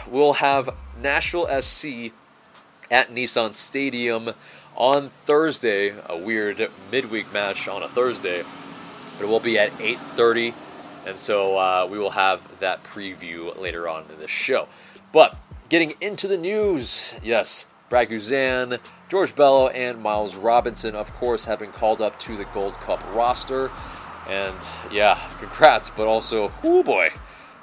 we'll 0.08 0.34
have 0.34 0.70
Nashville 1.00 1.46
SC 1.60 2.12
at 2.90 3.10
Nissan 3.10 3.54
Stadium 3.54 4.30
on 4.76 5.08
Thursday. 5.08 5.94
A 6.08 6.16
weird 6.16 6.70
midweek 6.92 7.32
match 7.32 7.68
on 7.68 7.82
a 7.82 7.88
Thursday, 7.88 8.44
but 9.16 9.24
it 9.24 9.28
will 9.28 9.40
be 9.40 9.58
at 9.58 9.70
8:30, 9.78 10.54
and 11.06 11.16
so 11.16 11.58
uh, 11.58 11.88
we 11.90 11.98
will 11.98 12.10
have 12.10 12.60
that 12.60 12.82
preview 12.82 13.56
later 13.58 13.88
on 13.88 14.04
in 14.12 14.20
the 14.20 14.28
show. 14.28 14.68
But 15.12 15.36
getting 15.68 15.94
into 16.00 16.28
the 16.28 16.38
news, 16.38 17.14
yes, 17.22 17.66
Brad 17.88 18.10
Guzan, 18.10 18.78
George 19.08 19.34
Bello, 19.34 19.68
and 19.68 20.02
Miles 20.02 20.34
Robinson, 20.34 20.94
of 20.94 21.12
course, 21.14 21.44
have 21.44 21.58
been 21.58 21.72
called 21.72 22.00
up 22.00 22.18
to 22.20 22.36
the 22.36 22.44
Gold 22.46 22.74
Cup 22.74 23.02
roster. 23.14 23.70
And 24.28 24.56
yeah, 24.90 25.18
congrats, 25.38 25.90
but 25.90 26.06
also, 26.06 26.52
oh 26.64 26.82
boy, 26.82 27.10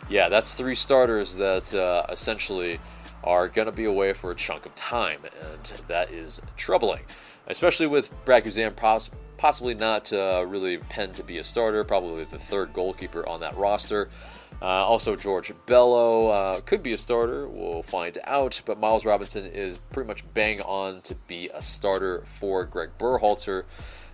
yeah, 0.10 0.30
that's 0.30 0.54
three 0.54 0.76
starters 0.76 1.36
that 1.36 1.74
uh, 1.74 2.06
essentially 2.12 2.80
are 3.24 3.48
going 3.48 3.66
to 3.66 3.72
be 3.72 3.86
away 3.86 4.14
for 4.14 4.32
a 4.32 4.36
chunk 4.36 4.66
of 4.66 4.76
time, 4.76 5.20
and 5.42 5.74
that 5.88 6.12
is 6.12 6.42
troubling, 6.58 7.04
especially 7.48 7.88
with 7.88 8.12
Brad 8.26 8.44
Guzan 8.44 8.76
poss- 8.76 9.10
possibly 9.38 9.76
not 9.76 10.12
uh, 10.14 10.46
really 10.48 10.78
penned 10.78 11.16
to 11.16 11.24
be 11.24 11.38
a 11.38 11.44
starter, 11.44 11.84
probably 11.84 12.24
the 12.26 12.40
third 12.40 12.74
goalkeeper 12.74 13.28
on 13.28 13.42
that 13.42 13.58
roster. 13.58 14.10
Uh, 14.62 14.66
also, 14.66 15.16
George 15.16 15.52
Bello 15.66 16.30
uh, 16.30 16.62
could 16.62 16.82
be 16.82 16.94
a 16.94 16.98
starter. 16.98 17.50
We'll 17.50 17.84
find 17.84 18.18
out. 18.24 18.62
But 18.66 18.80
Miles 18.80 19.04
Robinson 19.04 19.46
is 19.48 19.78
pretty 19.92 20.08
much 20.08 20.24
bang 20.34 20.62
on 20.62 21.02
to 21.02 21.16
be 21.28 21.50
a 21.54 21.62
starter 21.62 22.24
for 22.26 22.64
Greg 22.64 22.92
Berhalter. 22.98 23.66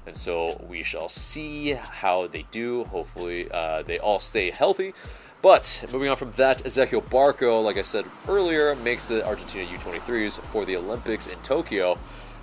And 0.10 0.18
so 0.18 0.60
we 0.68 0.82
shall 0.82 1.08
see 1.08 1.74
how 1.74 2.26
they 2.26 2.44
do. 2.50 2.84
Hopefully, 2.86 3.48
uh, 3.52 3.84
they 3.84 4.00
all 4.00 4.20
stay 4.20 4.50
healthy. 4.50 4.96
But 5.44 5.86
moving 5.94 6.10
on 6.10 6.18
from 6.18 6.32
that, 6.32 6.64
Ezequiel 6.64 7.08
Barco, 7.10 7.64
like 7.64 7.78
I 7.78 7.84
said 7.84 8.06
earlier, 8.28 8.74
makes 8.78 9.08
the 9.08 9.24
Argentina 9.24 9.70
U23s 9.70 10.40
for 10.46 10.66
the 10.66 10.78
Olympics 10.78 11.28
in 11.28 11.38
Tokyo. 11.42 11.96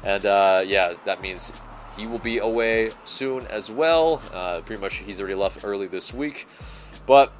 And 0.04 0.24
uh, 0.24 0.62
yeah, 0.64 0.94
that 1.02 1.20
means 1.20 1.52
he 1.96 2.06
will 2.06 2.20
be 2.20 2.38
away 2.38 2.92
soon 3.04 3.44
as 3.48 3.68
well. 3.68 4.22
Uh, 4.32 4.60
pretty 4.60 4.80
much 4.80 4.98
he's 4.98 5.20
already 5.20 5.34
left 5.34 5.64
early 5.64 5.88
this 5.88 6.14
week. 6.14 6.46
But 7.04 7.32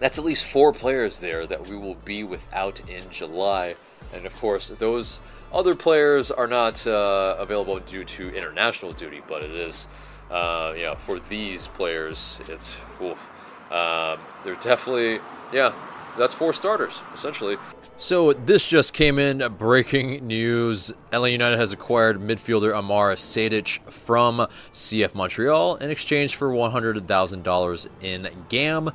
that's 0.00 0.18
at 0.18 0.24
least 0.24 0.46
four 0.46 0.72
players 0.72 1.20
there 1.20 1.46
that 1.46 1.66
we 1.66 1.76
will 1.76 1.96
be 2.04 2.24
without 2.24 2.80
in 2.88 3.08
July. 3.10 3.74
And 4.12 4.26
of 4.26 4.34
course, 4.36 4.68
those 4.68 5.20
other 5.52 5.74
players 5.74 6.30
are 6.30 6.46
not 6.46 6.86
uh, 6.86 7.36
available 7.38 7.78
due 7.80 8.04
to 8.04 8.34
international 8.34 8.92
duty, 8.92 9.22
but 9.26 9.42
it 9.42 9.50
is, 9.50 9.88
uh, 10.30 10.72
you 10.76 10.82
know, 10.82 10.94
for 10.94 11.18
these 11.18 11.68
players, 11.68 12.38
it's, 12.48 12.78
oof. 13.02 13.28
Um, 13.72 14.18
they're 14.44 14.54
definitely, 14.54 15.20
yeah, 15.52 15.74
that's 16.16 16.34
four 16.34 16.52
starters, 16.52 17.00
essentially. 17.12 17.56
So 17.98 18.32
this 18.32 18.66
just 18.66 18.94
came 18.94 19.18
in 19.18 19.44
breaking 19.58 20.26
news. 20.26 20.92
LA 21.12 21.26
United 21.26 21.58
has 21.58 21.72
acquired 21.72 22.20
midfielder 22.20 22.72
Amara 22.72 23.16
Sejdic 23.16 23.80
from 23.90 24.46
CF 24.72 25.14
Montreal 25.14 25.76
in 25.76 25.90
exchange 25.90 26.36
for 26.36 26.50
$100,000 26.50 27.88
in 28.00 28.28
GAM 28.48 28.92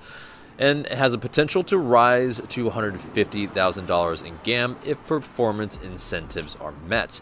and 0.59 0.87
has 0.87 1.13
a 1.13 1.17
potential 1.17 1.63
to 1.63 1.77
rise 1.77 2.41
to 2.49 2.69
$150,000 2.69 4.25
in 4.25 4.39
GAM 4.43 4.77
if 4.85 5.05
performance 5.05 5.77
incentives 5.77 6.55
are 6.61 6.73
met. 6.87 7.21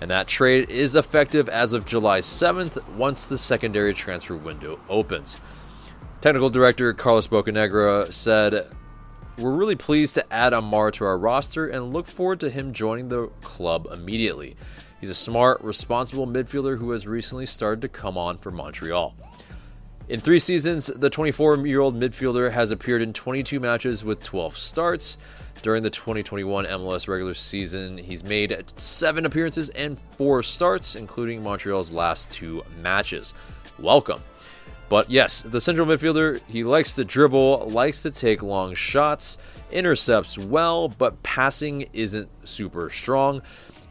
And 0.00 0.10
that 0.10 0.26
trade 0.26 0.68
is 0.68 0.94
effective 0.94 1.48
as 1.48 1.72
of 1.72 1.86
July 1.86 2.20
7th 2.20 2.84
once 2.94 3.26
the 3.26 3.38
secondary 3.38 3.94
transfer 3.94 4.36
window 4.36 4.80
opens. 4.88 5.40
Technical 6.20 6.50
director 6.50 6.92
Carlos 6.92 7.28
Bocanegra 7.28 8.12
said, 8.12 8.68
We're 9.38 9.54
really 9.54 9.76
pleased 9.76 10.14
to 10.14 10.32
add 10.32 10.52
Amar 10.52 10.90
to 10.92 11.04
our 11.04 11.18
roster 11.18 11.68
and 11.68 11.92
look 11.92 12.06
forward 12.06 12.40
to 12.40 12.50
him 12.50 12.72
joining 12.72 13.08
the 13.08 13.28
club 13.42 13.86
immediately. 13.92 14.56
He's 15.00 15.10
a 15.10 15.14
smart, 15.14 15.60
responsible 15.62 16.28
midfielder 16.28 16.78
who 16.78 16.92
has 16.92 17.08
recently 17.08 17.46
started 17.46 17.82
to 17.82 17.88
come 17.88 18.16
on 18.16 18.38
for 18.38 18.52
Montreal. 18.52 19.14
In 20.08 20.20
three 20.20 20.40
seasons, 20.40 20.88
the 20.88 21.08
24 21.08 21.64
year 21.66 21.80
old 21.80 21.98
midfielder 21.98 22.50
has 22.50 22.72
appeared 22.72 23.02
in 23.02 23.12
22 23.12 23.60
matches 23.60 24.04
with 24.04 24.22
12 24.22 24.56
starts. 24.56 25.16
During 25.62 25.84
the 25.84 25.90
2021 25.90 26.64
MLS 26.66 27.06
regular 27.06 27.34
season, 27.34 27.96
he's 27.96 28.24
made 28.24 28.64
seven 28.76 29.26
appearances 29.26 29.68
and 29.70 29.96
four 30.10 30.42
starts, 30.42 30.96
including 30.96 31.40
Montreal's 31.40 31.92
last 31.92 32.32
two 32.32 32.64
matches. 32.80 33.32
Welcome. 33.78 34.20
But 34.88 35.08
yes, 35.08 35.40
the 35.40 35.60
central 35.60 35.86
midfielder, 35.86 36.40
he 36.48 36.64
likes 36.64 36.92
to 36.96 37.04
dribble, 37.04 37.68
likes 37.68 38.02
to 38.02 38.10
take 38.10 38.42
long 38.42 38.74
shots, 38.74 39.38
intercepts 39.70 40.36
well, 40.36 40.88
but 40.88 41.22
passing 41.22 41.88
isn't 41.92 42.28
super 42.46 42.90
strong. 42.90 43.40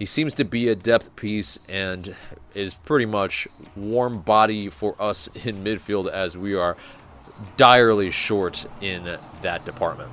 He 0.01 0.07
seems 0.07 0.33
to 0.33 0.45
be 0.45 0.67
a 0.69 0.73
depth 0.73 1.15
piece 1.15 1.59
and 1.69 2.15
is 2.55 2.73
pretty 2.73 3.05
much 3.05 3.47
warm 3.75 4.21
body 4.21 4.67
for 4.67 4.95
us 4.99 5.27
in 5.45 5.63
midfield 5.63 6.09
as 6.09 6.35
we 6.35 6.55
are 6.55 6.75
direly 7.55 8.09
short 8.09 8.65
in 8.81 9.19
that 9.43 9.63
department. 9.63 10.09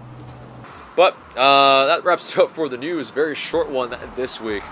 But 0.95 1.17
uh, 1.35 1.87
that 1.87 2.05
wraps 2.05 2.33
it 2.33 2.39
up 2.39 2.51
for 2.51 2.69
the 2.69 2.77
news. 2.77 3.09
Very 3.09 3.35
short 3.35 3.71
one 3.71 3.97
this 4.15 4.43
week. 4.43 4.63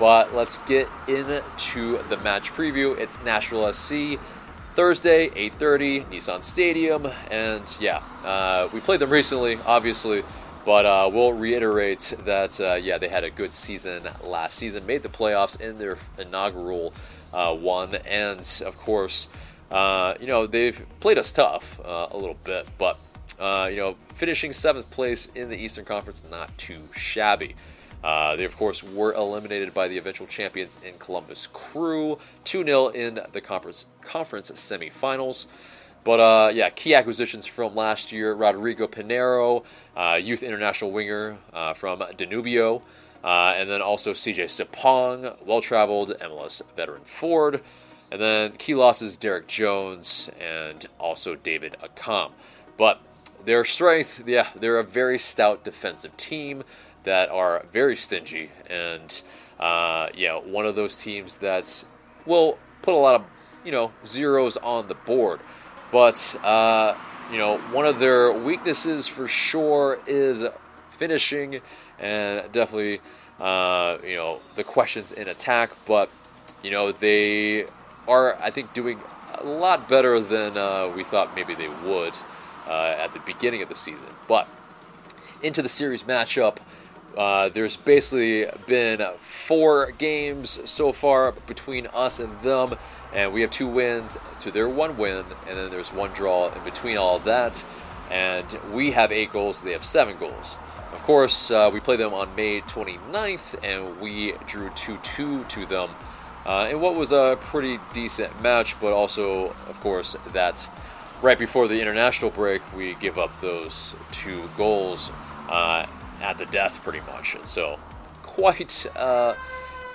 But 0.00 0.34
let's 0.34 0.58
get 0.66 0.88
into 1.06 2.02
the 2.08 2.16
match 2.16 2.50
preview. 2.50 2.98
It's 2.98 3.16
Nashville 3.22 3.72
SC 3.72 4.18
Thursday, 4.74 5.28
8:30, 5.28 6.06
Nissan 6.06 6.42
Stadium, 6.42 7.06
and 7.30 7.76
yeah, 7.78 8.02
uh, 8.24 8.68
we 8.72 8.80
played 8.80 8.98
them 8.98 9.10
recently, 9.10 9.56
obviously. 9.66 10.24
But 10.64 10.86
uh, 10.86 11.10
we'll 11.12 11.34
reiterate 11.34 12.14
that, 12.20 12.58
uh, 12.58 12.74
yeah, 12.74 12.96
they 12.96 13.08
had 13.08 13.22
a 13.22 13.30
good 13.30 13.52
season 13.52 14.02
last 14.22 14.56
season, 14.56 14.86
made 14.86 15.02
the 15.02 15.10
playoffs 15.10 15.60
in 15.60 15.78
their 15.78 15.98
inaugural 16.18 16.94
uh, 17.34 17.54
one, 17.54 17.94
and 18.06 18.40
of 18.64 18.76
course, 18.78 19.28
uh, 19.70 20.14
you 20.20 20.26
know, 20.26 20.46
they've 20.46 20.86
played 21.00 21.18
us 21.18 21.32
tough 21.32 21.80
uh, 21.84 22.08
a 22.10 22.16
little 22.16 22.36
bit, 22.44 22.66
but, 22.78 22.98
uh, 23.38 23.68
you 23.70 23.76
know, 23.76 23.96
finishing 24.08 24.52
seventh 24.52 24.90
place 24.90 25.26
in 25.34 25.50
the 25.50 25.56
Eastern 25.56 25.84
Conference, 25.84 26.22
not 26.30 26.56
too 26.56 26.80
shabby. 26.96 27.54
they, 28.02 28.44
of 28.44 28.56
course, 28.56 28.82
were 28.82 29.12
eliminated 29.12 29.74
by 29.74 29.86
the 29.88 29.98
eventual 29.98 30.26
champions 30.26 30.78
in 30.82 30.94
Columbus 30.98 31.46
Crew, 31.48 32.18
2 32.44 32.64
0 32.64 32.88
in 32.88 33.20
the 33.32 33.40
conference, 33.40 33.86
conference 34.00 34.50
semifinals. 34.52 35.46
But 36.04 36.20
uh, 36.20 36.50
yeah, 36.54 36.68
key 36.70 36.94
acquisitions 36.94 37.46
from 37.46 37.74
last 37.74 38.12
year 38.12 38.34
Rodrigo 38.34 38.86
Pinheiro, 38.86 39.64
uh, 39.96 40.20
youth 40.22 40.42
international 40.42 40.92
winger 40.92 41.38
uh, 41.52 41.72
from 41.72 42.00
Danubio, 42.00 42.82
uh, 43.24 43.54
and 43.56 43.70
then 43.70 43.80
also 43.80 44.12
CJ 44.12 44.44
Sapong, 44.44 45.34
well 45.46 45.62
traveled 45.62 46.10
MLS 46.20 46.60
veteran 46.76 47.02
Ford, 47.04 47.62
and 48.12 48.20
then 48.20 48.52
key 48.52 48.74
losses 48.74 49.16
Derek 49.16 49.46
Jones 49.48 50.30
and 50.38 50.86
also 51.00 51.34
David 51.36 51.76
Accam. 51.82 52.32
But 52.76 53.00
their 53.46 53.64
strength, 53.64 54.24
yeah, 54.26 54.48
they're 54.56 54.78
a 54.78 54.84
very 54.84 55.18
stout 55.18 55.64
defensive 55.64 56.16
team. 56.16 56.64
that 57.04 57.28
are 57.30 57.64
very 57.72 57.96
stingy, 57.96 58.50
and 58.68 59.22
uh, 59.60 60.08
yeah, 60.14 60.36
one 60.36 60.66
of 60.66 60.74
those 60.74 60.96
teams 60.96 61.36
that's 61.36 61.86
will 62.26 62.58
put 62.82 62.94
a 62.94 62.96
lot 62.96 63.14
of 63.14 63.24
you 63.64 63.72
know 63.72 63.92
zeros 64.06 64.56
on 64.58 64.88
the 64.88 64.94
board. 64.94 65.40
But 65.94 66.34
uh, 66.42 66.96
you 67.30 67.38
know, 67.38 67.58
one 67.70 67.86
of 67.86 68.00
their 68.00 68.32
weaknesses 68.32 69.06
for 69.06 69.28
sure 69.28 70.00
is 70.08 70.44
finishing, 70.90 71.60
and 72.00 72.50
definitely 72.50 73.00
uh, 73.38 73.98
you 74.04 74.16
know 74.16 74.40
the 74.56 74.64
questions 74.64 75.12
in 75.12 75.28
attack. 75.28 75.70
But 75.86 76.10
you 76.64 76.72
know 76.72 76.90
they 76.90 77.66
are, 78.08 78.34
I 78.42 78.50
think, 78.50 78.72
doing 78.72 78.98
a 79.34 79.44
lot 79.44 79.88
better 79.88 80.18
than 80.18 80.56
uh, 80.56 80.92
we 80.96 81.04
thought 81.04 81.32
maybe 81.36 81.54
they 81.54 81.68
would 81.68 82.18
uh, 82.66 82.96
at 82.98 83.12
the 83.12 83.20
beginning 83.20 83.62
of 83.62 83.68
the 83.68 83.76
season. 83.76 84.08
But 84.26 84.48
into 85.44 85.62
the 85.62 85.68
series 85.68 86.02
matchup. 86.02 86.56
Uh, 87.16 87.48
there's 87.50 87.76
basically 87.76 88.44
been 88.66 89.00
four 89.20 89.92
games 89.92 90.58
so 90.68 90.90
far 90.90 91.30
between 91.46 91.86
us 91.94 92.18
and 92.18 92.40
them, 92.40 92.74
and 93.14 93.32
we 93.32 93.40
have 93.42 93.50
two 93.50 93.68
wins 93.68 94.18
to 94.40 94.50
their 94.50 94.68
one 94.68 94.96
win, 94.96 95.24
and 95.48 95.58
then 95.58 95.70
there's 95.70 95.92
one 95.92 96.10
draw 96.12 96.52
in 96.52 96.64
between 96.64 96.96
all 96.96 97.16
of 97.16 97.24
that. 97.24 97.64
And 98.10 98.46
we 98.72 98.90
have 98.90 99.12
eight 99.12 99.32
goals, 99.32 99.62
they 99.62 99.72
have 99.72 99.84
seven 99.84 100.16
goals. 100.18 100.56
Of 100.92 101.02
course, 101.02 101.50
uh, 101.50 101.70
we 101.72 101.80
played 101.80 102.00
them 102.00 102.14
on 102.14 102.34
May 102.36 102.60
29th, 102.60 103.56
and 103.64 104.00
we 104.00 104.32
drew 104.46 104.70
2 104.70 104.98
2 104.98 105.44
to 105.44 105.66
them 105.66 105.88
uh, 106.46 106.68
in 106.70 106.80
what 106.80 106.94
was 106.94 107.12
a 107.12 107.38
pretty 107.40 107.80
decent 107.92 108.40
match, 108.42 108.78
but 108.80 108.92
also, 108.92 109.48
of 109.68 109.80
course, 109.80 110.16
that's 110.32 110.68
right 111.22 111.38
before 111.38 111.68
the 111.68 111.80
international 111.80 112.30
break, 112.30 112.60
we 112.76 112.94
give 112.94 113.18
up 113.18 113.40
those 113.40 113.94
two 114.12 114.42
goals. 114.56 115.10
Uh, 115.48 115.86
at 116.24 116.38
the 116.38 116.46
death, 116.46 116.82
pretty 116.82 117.00
much. 117.00 117.36
So, 117.44 117.78
quite 118.22 118.86
uh, 118.96 119.34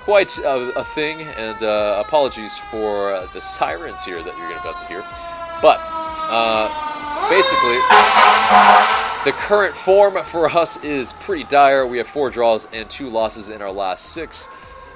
quite 0.02 0.38
a, 0.40 0.74
a, 0.78 0.84
thing. 0.84 1.22
And 1.22 1.62
uh, 1.64 2.04
apologies 2.06 2.58
for 2.58 3.28
the 3.34 3.42
sirens 3.42 4.04
here 4.04 4.22
that 4.22 4.38
you're 4.38 4.52
about 4.58 4.78
to 4.78 4.86
hear. 4.86 5.04
But 5.62 5.80
uh, 6.32 6.70
basically, 7.30 7.80
the 9.26 9.38
current 9.38 9.76
form 9.76 10.16
for 10.24 10.50
us 10.50 10.82
is 10.84 11.14
pretty 11.20 11.44
dire. 11.44 11.86
We 11.86 11.98
have 11.98 12.08
four 12.08 12.30
draws 12.30 12.68
and 12.74 12.90
two 12.90 13.10
losses 13.10 13.50
in 13.50 13.62
our 13.62 13.72
last 13.72 14.08
six. 14.08 14.48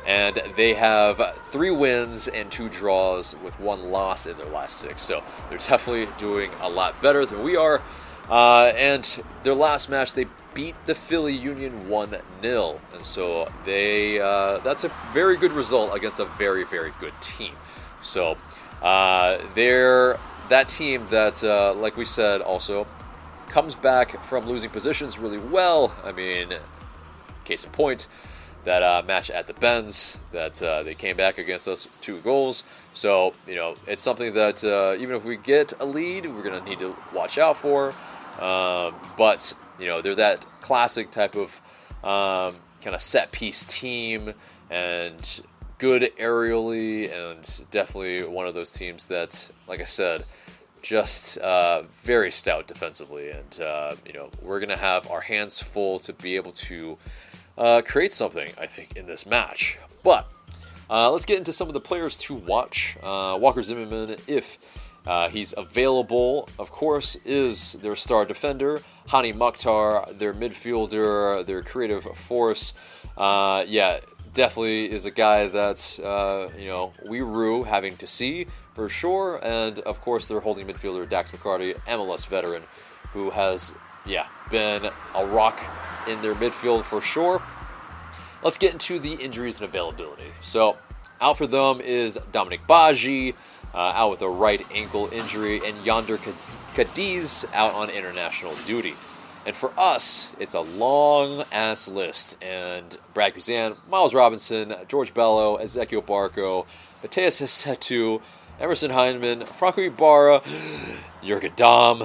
And 0.06 0.42
they 0.58 0.74
have 0.74 1.40
three 1.50 1.72
wins 1.72 2.28
and 2.28 2.52
two 2.52 2.68
draws 2.68 3.36
with 3.44 3.58
one 3.60 3.90
loss 3.90 4.26
in 4.26 4.38
their 4.38 4.48
last 4.48 4.78
six. 4.78 5.02
So 5.02 5.24
they're 5.50 5.60
definitely 5.60 6.08
doing 6.18 6.52
a 6.62 6.70
lot 6.70 7.02
better 7.02 7.26
than 7.26 7.42
we 7.44 7.56
are. 7.56 7.82
Uh, 8.30 8.72
and 8.76 9.24
their 9.44 9.54
last 9.54 9.90
match, 9.90 10.14
they 10.14 10.28
beat 10.54 10.76
the 10.86 10.96
Philly 10.96 11.36
Union 11.36 11.90
1 11.90 12.18
0. 12.42 12.80
And 12.94 13.04
so 13.04 13.52
they 13.66 14.20
uh, 14.20 14.60
that's 14.60 14.84
a 14.84 14.92
very 15.12 15.38
good 15.38 15.52
result 15.52 15.96
against 15.96 16.20
a 16.20 16.26
very, 16.26 16.64
very 16.64 16.94
good 17.00 17.14
team. 17.22 17.54
So 18.02 18.38
uh, 18.82 19.40
they're 19.56 20.20
that 20.50 20.70
team 20.70 21.08
that, 21.10 21.44
uh, 21.44 21.74
like 21.74 21.98
we 21.98 22.06
said, 22.06 22.42
also 22.42 22.86
comes 23.50 23.76
back 23.76 24.24
from 24.26 24.48
losing 24.48 24.70
positions 24.70 25.18
really 25.18 25.38
well. 25.38 25.96
I 26.04 26.12
mean, 26.12 26.54
case 27.46 27.64
in 27.64 27.72
point, 27.72 28.08
that 28.64 28.82
uh, 28.82 29.04
match 29.06 29.30
at 29.30 29.48
the 29.48 29.54
Benz 29.54 30.18
that 30.32 30.62
uh, 30.62 30.84
they 30.84 30.94
came 30.94 31.18
back 31.18 31.38
against 31.38 31.68
us 31.68 31.88
two 32.02 32.20
goals. 32.20 32.64
So 32.94 33.34
you 33.48 33.56
know 33.56 33.76
it's 33.88 34.02
something 34.02 34.34
that 34.34 34.64
uh, 34.64 34.96
even 35.00 35.16
if 35.16 35.26
we 35.26 35.38
get 35.38 35.74
a 35.80 35.86
lead, 35.86 36.26
we're 36.26 36.44
gonna 36.44 36.64
need 36.64 36.80
to 36.80 36.96
watch 37.14 37.38
out 37.38 37.58
for. 37.58 37.94
Um, 38.40 38.96
but 39.18 39.54
you 39.80 39.88
know, 39.88 40.02
they're 40.02 40.16
that 40.16 40.46
classic 40.62 41.12
type 41.12 41.36
of 41.36 41.62
um, 42.04 42.56
kind 42.82 42.96
of 42.96 43.02
set 43.02 43.32
piece 43.32 43.64
team 43.66 44.34
and 44.70 45.42
good 45.78 46.12
aerially, 46.18 47.12
and 47.12 47.64
definitely 47.72 48.24
one 48.24 48.48
of 48.48 48.54
those 48.54 48.72
teams 48.72 49.06
that, 49.08 49.50
like 49.68 49.82
I 49.82 49.86
said, 49.86 50.26
just 50.82 51.38
uh, 51.40 51.84
very 52.04 52.32
stout 52.32 52.68
defensively. 52.68 53.32
And, 53.32 53.62
uh, 53.62 53.96
you 54.06 54.14
know, 54.14 54.30
we're 54.42 54.60
to 54.70 54.78
have 54.78 55.10
our 55.10 55.22
hands 55.22 55.60
full 55.60 56.00
to 56.00 56.14
be 56.14 56.36
able 56.36 56.52
to 56.52 56.98
uh, 57.58 57.82
create 57.86 58.12
something, 58.14 58.52
I 58.60 58.66
think, 58.66 58.96
in 58.96 59.06
this 59.06 59.26
match. 59.26 59.80
But 60.04 60.30
uh, 60.90 61.10
let's 61.12 61.26
get 61.26 61.38
into 61.38 61.54
some 61.54 61.68
of 61.68 61.74
the 61.74 61.80
players 61.80 62.18
to 62.20 62.36
watch. 62.36 62.98
Uh, 63.02 63.38
Walker 63.40 63.64
Zimmerman, 63.64 64.18
if 64.28 64.58
uh, 65.06 65.30
he's 65.30 65.54
available, 65.56 66.48
of 66.60 66.72
course, 66.72 67.18
is 67.26 67.74
their 67.74 67.96
star 67.96 68.26
defender. 68.26 68.82
Hani 69.10 69.36
Mukhtar, 69.36 70.06
their 70.14 70.34
midfielder, 70.34 71.46
their 71.46 71.62
creative 71.62 72.04
force. 72.04 72.74
Uh, 73.18 73.66
yeah, 73.68 74.00
definitely 74.34 74.90
is 74.90 75.06
a 75.06 75.12
guy 75.12 75.48
that, 75.48 76.00
uh, 76.04 76.48
you 76.58 76.68
know, 76.68 76.94
we 77.08 77.22
rue 77.22 77.64
having 77.64 77.98
to 77.98 78.08
see 78.08 78.48
for 78.74 78.88
sure. 78.88 79.40
And 79.44 79.80
of 79.80 80.00
course, 80.02 80.28
their 80.28 80.40
holding 80.40 80.68
midfielder, 80.68 81.08
Dax 81.08 81.32
McCarty, 81.32 81.76
MLS 81.86 82.26
veteran, 82.26 82.64
who 83.12 83.30
has, 83.30 83.76
yeah, 84.06 84.28
been 84.50 84.90
a 85.16 85.26
rock 85.26 85.60
in 86.08 86.22
their 86.22 86.36
midfield 86.36 86.84
for 86.84 87.02
sure. 87.02 87.42
Let's 88.42 88.58
get 88.58 88.74
into 88.74 89.00
the 89.00 89.14
injuries 89.14 89.58
and 89.58 89.66
availability. 89.66 90.32
So, 90.42 90.78
out 91.22 91.38
for 91.38 91.48
them 91.48 91.80
is 91.80 92.20
Dominic 92.34 92.68
Badji 92.68 93.34
uh, 93.34 93.36
out 93.80 94.12
with 94.12 94.22
a 94.22 94.30
right 94.30 94.66
ankle 94.74 95.10
injury, 95.12 95.58
and 95.66 95.76
Jhonder 95.78 96.18
Cadiz 96.76 97.46
out 97.54 97.74
on 97.74 97.90
international 97.90 98.54
duty. 98.66 98.96
And 99.46 99.56
for 99.56 99.72
us, 99.78 100.34
it's 100.40 100.54
a 100.54 100.62
long 100.62 101.44
ass 101.52 101.88
list. 101.88 102.42
And 102.42 102.98
Brad 103.14 103.36
Guzan, 103.36 103.76
Miles 103.90 104.14
Robinson, 104.14 104.74
George 104.88 105.14
Bello, 105.14 105.58
Ezequiel 105.58 106.04
Barco, 106.04 106.66
Matheus 107.04 107.42
Rossetto, 107.42 108.22
Emerson 108.60 108.92
Hyndman, 108.92 109.46
Franco 109.46 109.82
Ibarra, 109.82 110.42
Jurgen 111.24 111.52
Damm, 111.56 112.04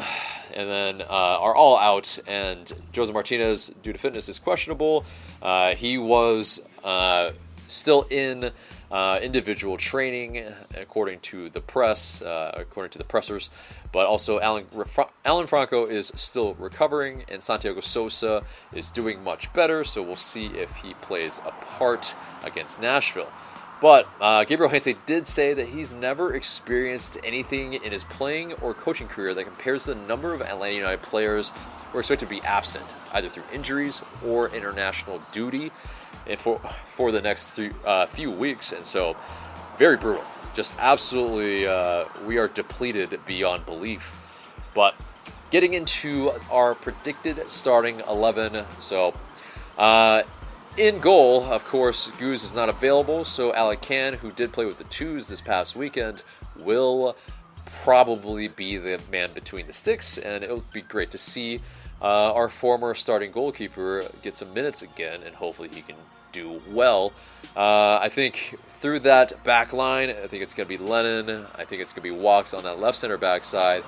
and 0.55 0.69
then 0.69 1.03
uh, 1.03 1.05
are 1.41 1.55
all 1.55 1.79
out. 1.79 2.19
And 2.27 2.73
Jose 2.95 3.13
Martinez, 3.13 3.73
due 3.83 3.93
to 3.93 3.99
fitness, 3.99 4.29
is 4.29 4.41
questionable. 4.41 5.05
Uh, 5.41 5.75
he 5.77 5.99
was 5.99 6.61
uh, 6.83 7.31
still 7.69 8.07
in 8.11 8.51
uh, 8.91 9.21
individual 9.23 9.77
training, 9.77 10.45
according 10.77 11.21
to 11.21 11.49
the 11.51 11.61
press, 11.61 12.21
uh, 12.23 12.53
according 12.57 12.91
to 12.91 12.99
the 12.99 13.05
pressers. 13.05 13.51
But 13.93 14.07
also, 14.07 14.41
Alan, 14.41 14.67
Alan 15.25 15.47
Franco 15.47 15.87
is 15.87 16.13
still 16.17 16.55
recovering, 16.55 17.25
and 17.29 17.43
Santiago 17.43 17.81
Sosa 17.81 18.43
is 18.73 18.91
doing 18.91 19.23
much 19.23 19.53
better. 19.53 19.85
So 19.85 20.03
we'll 20.03 20.17
see 20.17 20.47
if 20.47 20.75
he 20.77 20.95
plays 20.95 21.41
a 21.47 21.53
part 21.65 22.15
against 22.45 22.81
Nashville. 22.81 23.31
But 23.81 24.09
uh, 24.21 24.43
Gabriel 24.43 24.71
Heinze 24.71 24.97
did 25.07 25.29
say 25.29 25.55
that 25.55 25.69
he's 25.69 25.95
never 25.95 26.35
experienced 26.35 27.17
anything 27.23 27.75
in 27.75 27.93
his 27.93 28.03
playing 28.03 28.55
or 28.55 28.75
coaching 28.75 29.07
career 29.07 29.35
that 29.35 29.45
compares 29.45 29.85
the 29.85 29.95
number 29.95 30.35
of 30.35 30.43
Atlanta 30.43 30.75
United 30.75 31.03
players 31.03 31.53
who 31.93 31.99
are 31.99 32.01
expected 32.01 32.27
to 32.27 32.31
be 32.31 32.43
absent, 32.43 32.85
either 33.13 33.29
through 33.29 33.45
injuries 33.53 34.03
or 34.27 34.49
international 34.51 35.23
duty 35.31 35.71
for 36.37 36.61
for 36.91 37.13
the 37.13 37.21
next 37.21 37.53
three, 37.55 37.71
uh, 37.85 38.07
few 38.07 38.31
weeks, 38.31 38.73
and 38.73 38.85
so 38.85 39.17
very 39.79 39.97
brutal. 39.97 40.25
Just 40.55 40.75
absolutely, 40.79 41.67
uh, 41.67 42.05
we 42.27 42.39
are 42.39 42.49
depleted 42.49 43.19
beyond 43.27 43.65
belief. 43.67 44.15
But 44.75 44.95
getting 45.51 45.75
into 45.75 46.33
our 46.51 46.75
predicted 46.75 47.49
starting 47.49 48.01
eleven, 48.09 48.65
so. 48.81 49.15
Uh, 49.77 50.23
in 50.77 51.01
goal, 51.01 51.43
of 51.45 51.65
course, 51.65 52.09
Goose 52.19 52.45
is 52.45 52.55
not 52.55 52.69
available, 52.69 53.25
so 53.25 53.53
Alec 53.53 53.81
Kann, 53.81 54.15
who 54.15 54.31
did 54.31 54.53
play 54.53 54.65
with 54.65 54.79
the 54.79 54.85
twos 54.85 55.27
this 55.27 55.41
past 55.41 55.75
weekend, 55.75 56.23
will 56.61 57.17
probably 57.83 58.49
be 58.49 58.77
the 58.77 59.01
man 59.11 59.33
between 59.33 59.67
the 59.67 59.73
sticks, 59.73 60.19
and 60.19 60.45
it 60.45 60.51
would 60.55 60.71
be 60.71 60.83
great 60.83 61.11
to 61.11 61.19
see 61.19 61.61
uh, 62.01 62.33
our 62.33 62.49
former 62.49 62.95
starting 62.95 63.33
goalkeeper 63.33 64.05
get 64.23 64.35
some 64.35 64.55
minutes 64.55 64.83
again, 64.83 65.21
and 65.25 65.35
hopefully 65.35 65.69
he 65.73 65.83
can 65.83 65.97
do 66.43 66.61
well. 66.71 67.13
Uh, 67.57 67.99
I 68.01 68.09
think 68.09 68.57
through 68.81 69.01
that 69.01 69.43
back 69.45 69.73
line, 69.73 70.11
I 70.11 70.27
think 70.27 70.43
it's 70.43 70.55
going 70.55 70.69
to 70.69 70.79
be 70.79 70.83
Lennon. 70.83 71.47
I 71.57 71.65
think 71.65 71.83
it's 71.83 71.93
going 71.93 72.03
to 72.03 72.15
be 72.15 72.17
Walkes 72.17 72.55
on 72.55 72.63
that 72.65 72.79
left 72.79 72.99
center 72.99 73.19
back 73.19 73.45
side. 73.45 73.83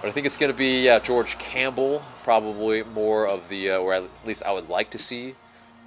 But 0.00 0.08
I 0.08 0.10
think 0.10 0.26
it's 0.26 0.36
going 0.36 0.52
to 0.52 0.58
be 0.58 0.82
yeah, 0.84 0.98
George 0.98 1.38
Campbell, 1.38 2.02
probably 2.22 2.82
more 2.82 3.26
of 3.26 3.48
the, 3.48 3.72
uh, 3.72 3.78
or 3.78 3.94
at 3.94 4.04
least 4.24 4.42
I 4.42 4.52
would 4.52 4.68
like 4.68 4.90
to 4.90 4.98
see 4.98 5.34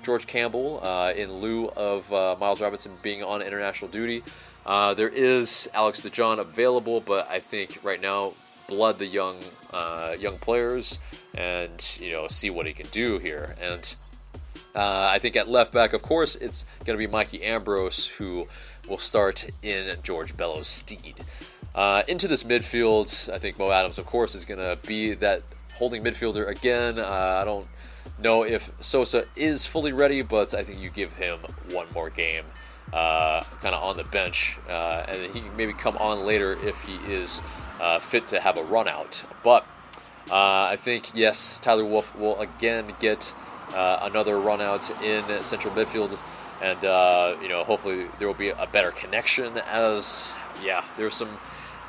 George 0.04 0.28
Campbell 0.28 0.80
uh, 0.84 1.12
in 1.16 1.32
lieu 1.34 1.70
of 1.70 2.12
uh, 2.14 2.36
Miles 2.40 2.62
Robinson 2.62 2.94
being 3.02 3.24
on 3.24 3.42
international 3.42 3.90
duty. 3.90 4.24
Uh, 4.66 4.94
there 4.94 5.10
is 5.10 5.70
Alex 5.74 6.02
DeJohn 6.02 6.40
available, 6.40 7.02
but 7.02 7.30
I 7.30 7.40
think 7.40 7.80
right 7.84 8.02
now 8.02 8.34
blood 8.68 9.00
the 9.00 9.06
young 9.06 9.38
uh, 9.74 10.16
young 10.20 10.38
players 10.38 11.00
and 11.34 11.98
you 12.02 12.12
know 12.12 12.28
see 12.28 12.50
what 12.50 12.66
he 12.66 12.74
can 12.74 12.88
do 12.88 13.18
here. 13.18 13.56
And 13.62 13.96
uh, 14.78 15.10
I 15.12 15.18
think 15.18 15.36
at 15.36 15.50
left 15.50 15.74
back, 15.74 15.94
of 15.94 16.04
course, 16.04 16.36
it's 16.36 16.64
going 16.86 16.98
to 16.98 17.04
be 17.04 17.12
Mikey 17.12 17.44
Ambrose 17.44 18.06
who 18.06 18.48
will 18.88 19.00
start 19.00 19.50
in 19.64 19.98
George 20.04 20.38
Bello's 20.38 20.68
steed. 20.68 21.16
Uh, 21.74 22.04
into 22.08 22.28
this 22.28 22.44
midfield, 22.44 23.32
I 23.34 23.40
think 23.40 23.58
Mo 23.58 23.72
Adams, 23.72 23.98
of 23.98 24.06
course, 24.06 24.36
is 24.36 24.46
going 24.46 24.60
to 24.60 24.78
be 24.88 25.16
that 25.16 25.42
holding 25.74 26.04
midfielder 26.04 26.48
again. 26.48 27.00
Uh, 27.00 27.40
I 27.42 27.44
don't 27.44 27.68
know 28.22 28.44
if 28.44 28.72
Sosa 28.80 29.26
is 29.36 29.66
fully 29.66 29.94
ready, 29.94 30.22
but 30.22 30.54
I 30.54 30.62
think 30.62 30.80
you 30.80 30.92
give 30.92 31.12
him 31.14 31.40
one 31.72 31.88
more 31.92 32.12
game, 32.12 32.46
uh, 32.94 33.42
kind 33.62 33.74
of 33.74 33.84
on 33.84 33.98
the 33.98 34.04
bench, 34.04 34.60
uh, 34.70 35.06
and 35.08 35.34
he 35.34 35.42
can 35.42 35.58
maybe 35.58 35.74
come 35.74 35.98
on 35.98 36.24
later 36.24 36.56
if 36.64 36.80
he 36.82 36.96
is 37.12 37.42
uh, 37.82 37.98
fit 38.00 38.28
to 38.28 38.40
have 38.40 38.60
a 38.60 38.64
run 38.64 38.88
out. 38.88 39.24
But 39.44 39.66
uh, 40.30 40.70
I 40.70 40.76
think 40.76 41.16
yes, 41.16 41.60
Tyler 41.64 41.86
Wolff 41.86 42.16
will 42.16 42.40
again 42.40 42.94
get 43.00 43.34
uh, 43.76 44.00
another 44.04 44.40
run 44.40 44.62
out 44.62 44.90
in 45.04 45.24
central 45.44 45.74
midfield, 45.74 46.18
and 46.62 46.84
uh, 46.86 47.36
you 47.42 47.48
know 47.48 47.64
hopefully 47.64 48.08
there 48.20 48.28
will 48.28 48.36
be 48.36 48.50
a 48.50 48.68
better 48.72 48.92
connection. 48.92 49.58
As 49.70 50.34
yeah, 50.64 50.84
there's 50.98 51.16
some 51.16 51.38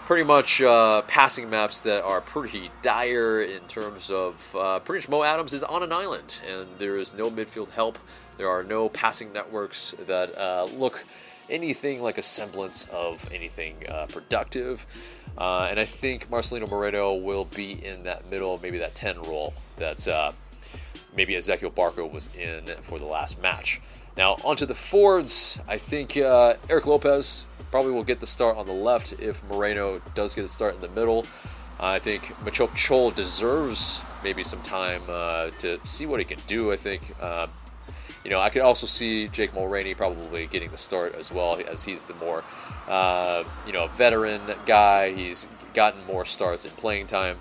pretty 0.08 0.24
much 0.24 0.62
uh, 0.62 1.02
passing 1.02 1.50
maps 1.50 1.82
that 1.82 2.02
are 2.02 2.22
pretty 2.22 2.70
dire 2.80 3.42
in 3.42 3.60
terms 3.68 4.10
of 4.10 4.56
uh, 4.56 4.78
pretty 4.78 5.00
much 5.00 5.08
Mo 5.10 5.22
Adams 5.22 5.52
is 5.52 5.62
on 5.62 5.82
an 5.82 5.92
island 5.92 6.40
and 6.48 6.66
there 6.78 6.96
is 6.96 7.12
no 7.12 7.30
midfield 7.30 7.68
help. 7.68 7.98
There 8.38 8.48
are 8.48 8.64
no 8.64 8.88
passing 8.88 9.34
networks 9.34 9.94
that 10.06 10.34
uh, 10.38 10.66
look 10.74 11.04
anything 11.50 12.02
like 12.02 12.16
a 12.16 12.22
semblance 12.22 12.88
of 12.88 13.30
anything 13.34 13.76
uh, 13.86 14.06
productive. 14.06 14.86
Uh, 15.36 15.68
and 15.70 15.78
I 15.78 15.84
think 15.84 16.30
Marcelino 16.30 16.70
Moreno 16.70 17.14
will 17.14 17.44
be 17.44 17.72
in 17.84 18.04
that 18.04 18.30
middle, 18.30 18.58
maybe 18.62 18.78
that 18.78 18.94
10 18.94 19.20
role 19.24 19.52
that's 19.76 20.08
uh, 20.08 20.32
maybe 21.18 21.34
Ezequiel 21.34 21.72
Barco 21.72 22.10
was 22.10 22.30
in 22.38 22.64
for 22.80 23.00
the 23.00 23.04
last 23.04 23.42
match. 23.42 23.80
Now, 24.16 24.36
onto 24.44 24.66
the 24.66 24.74
forwards, 24.74 25.58
I 25.68 25.76
think 25.76 26.16
Erik 26.16 26.86
Lopez 26.86 27.44
probably 27.72 27.90
will 27.90 28.04
get 28.04 28.20
the 28.20 28.26
start 28.26 28.56
on 28.56 28.66
the 28.66 28.72
left 28.72 29.14
if 29.20 29.42
Moreno 29.50 30.00
does 30.14 30.36
get 30.36 30.44
a 30.44 30.48
start 30.48 30.74
in 30.76 30.80
the 30.80 30.88
middle. 30.88 31.26
I 31.80 31.98
think 31.98 32.22
Machop 32.44 32.70
Chol 32.70 33.12
deserves 33.14 34.00
maybe 34.22 34.44
some 34.44 34.62
time 34.62 35.02
uh, 35.08 35.50
to 35.58 35.80
see 35.84 36.06
what 36.06 36.20
he 36.20 36.24
can 36.24 36.38
do. 36.46 36.72
I 36.72 36.76
think, 36.76 37.02
uh, 37.20 37.48
you 38.24 38.30
know, 38.30 38.40
I 38.40 38.48
could 38.48 38.62
also 38.62 38.86
see 38.86 39.26
Jake 39.26 39.52
Mulraney 39.52 39.96
probably 39.96 40.46
getting 40.46 40.70
the 40.70 40.78
start 40.78 41.16
as 41.16 41.32
well, 41.32 41.60
as 41.68 41.84
he's 41.84 42.04
the 42.04 42.14
more, 42.14 42.44
uh, 42.86 43.42
you 43.66 43.72
know, 43.72 43.88
veteran 43.88 44.40
guy. 44.66 45.12
He's 45.12 45.48
gotten 45.74 46.04
more 46.06 46.24
starts 46.24 46.64
in 46.64 46.70
playing 46.72 47.08
time, 47.08 47.38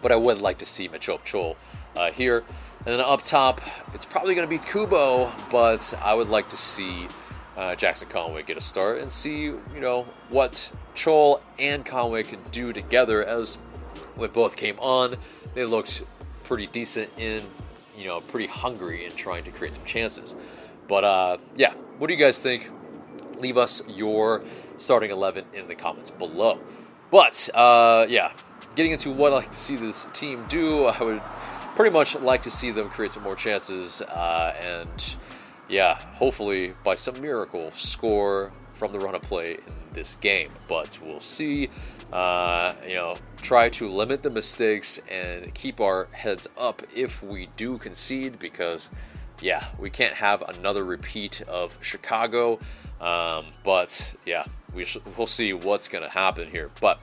but 0.00 0.10
I 0.10 0.16
would 0.16 0.38
like 0.38 0.58
to 0.58 0.66
see 0.66 0.88
Machop 0.88 1.20
Chol 1.20 1.56
uh, 1.96 2.10
here. 2.10 2.44
And 2.86 2.92
then 2.92 3.00
up 3.00 3.22
top, 3.22 3.62
it's 3.94 4.04
probably 4.04 4.34
going 4.34 4.46
to 4.46 4.58
be 4.58 4.62
Cubo, 4.62 5.32
but 5.50 5.94
I 6.02 6.14
would 6.14 6.28
like 6.28 6.50
to 6.50 6.56
see 6.56 7.08
uh, 7.56 7.74
Jackson 7.76 8.08
Conway 8.08 8.42
get 8.42 8.58
a 8.58 8.60
start 8.60 9.00
and 9.00 9.10
see, 9.10 9.44
you 9.44 9.80
know, 9.80 10.02
what 10.28 10.70
Chol 10.94 11.40
and 11.58 11.84
Conway 11.84 12.24
can 12.24 12.40
do 12.50 12.74
together. 12.74 13.24
As 13.24 13.54
when 14.16 14.30
both 14.30 14.56
came 14.56 14.78
on, 14.80 15.16
they 15.54 15.64
looked 15.64 16.02
pretty 16.44 16.66
decent 16.66 17.10
in, 17.16 17.42
you 17.96 18.04
know, 18.04 18.20
pretty 18.20 18.46
hungry 18.46 19.06
in 19.06 19.12
trying 19.12 19.44
to 19.44 19.50
create 19.50 19.72
some 19.72 19.84
chances. 19.84 20.34
But 20.86 21.04
uh, 21.04 21.38
yeah, 21.56 21.72
what 21.98 22.08
do 22.08 22.12
you 22.12 22.20
guys 22.20 22.38
think? 22.38 22.70
Leave 23.38 23.56
us 23.56 23.82
your 23.88 24.42
starting 24.76 25.10
11 25.10 25.46
in 25.54 25.68
the 25.68 25.74
comments 25.74 26.10
below. 26.10 26.60
But 27.10 27.48
uh, 27.54 28.06
yeah, 28.10 28.32
getting 28.74 28.92
into 28.92 29.10
what 29.10 29.32
I 29.32 29.36
like 29.36 29.50
to 29.50 29.58
see 29.58 29.76
this 29.76 30.06
team 30.12 30.44
do, 30.48 30.84
I 30.84 31.02
would 31.02 31.22
pretty 31.74 31.92
much 31.92 32.14
like 32.20 32.42
to 32.42 32.50
see 32.50 32.70
them 32.70 32.88
create 32.88 33.10
some 33.10 33.22
more 33.22 33.36
chances 33.36 34.02
uh, 34.02 34.54
and 34.60 35.16
yeah, 35.68 35.94
hopefully 36.12 36.72
by 36.84 36.94
some 36.94 37.20
miracle, 37.20 37.70
score 37.70 38.52
from 38.74 38.92
the 38.92 38.98
run 38.98 39.14
of 39.14 39.22
play 39.22 39.54
in 39.54 39.74
this 39.92 40.14
game. 40.16 40.50
But 40.68 40.98
we'll 41.02 41.20
see. 41.20 41.70
Uh, 42.12 42.74
you 42.86 42.94
know, 42.94 43.16
try 43.40 43.68
to 43.70 43.88
limit 43.88 44.22
the 44.22 44.30
mistakes 44.30 45.00
and 45.10 45.52
keep 45.54 45.80
our 45.80 46.08
heads 46.12 46.48
up 46.58 46.82
if 46.94 47.22
we 47.22 47.48
do 47.56 47.78
concede 47.78 48.38
because, 48.38 48.90
yeah, 49.40 49.64
we 49.78 49.90
can't 49.90 50.14
have 50.14 50.42
another 50.42 50.84
repeat 50.84 51.42
of 51.42 51.82
Chicago. 51.82 52.58
Um, 53.00 53.46
but 53.64 54.14
yeah, 54.24 54.44
we 54.74 54.84
sh- 54.84 54.98
we'll 55.16 55.26
see 55.26 55.52
what's 55.52 55.88
going 55.88 56.04
to 56.04 56.10
happen 56.10 56.48
here. 56.50 56.70
But 56.80 57.02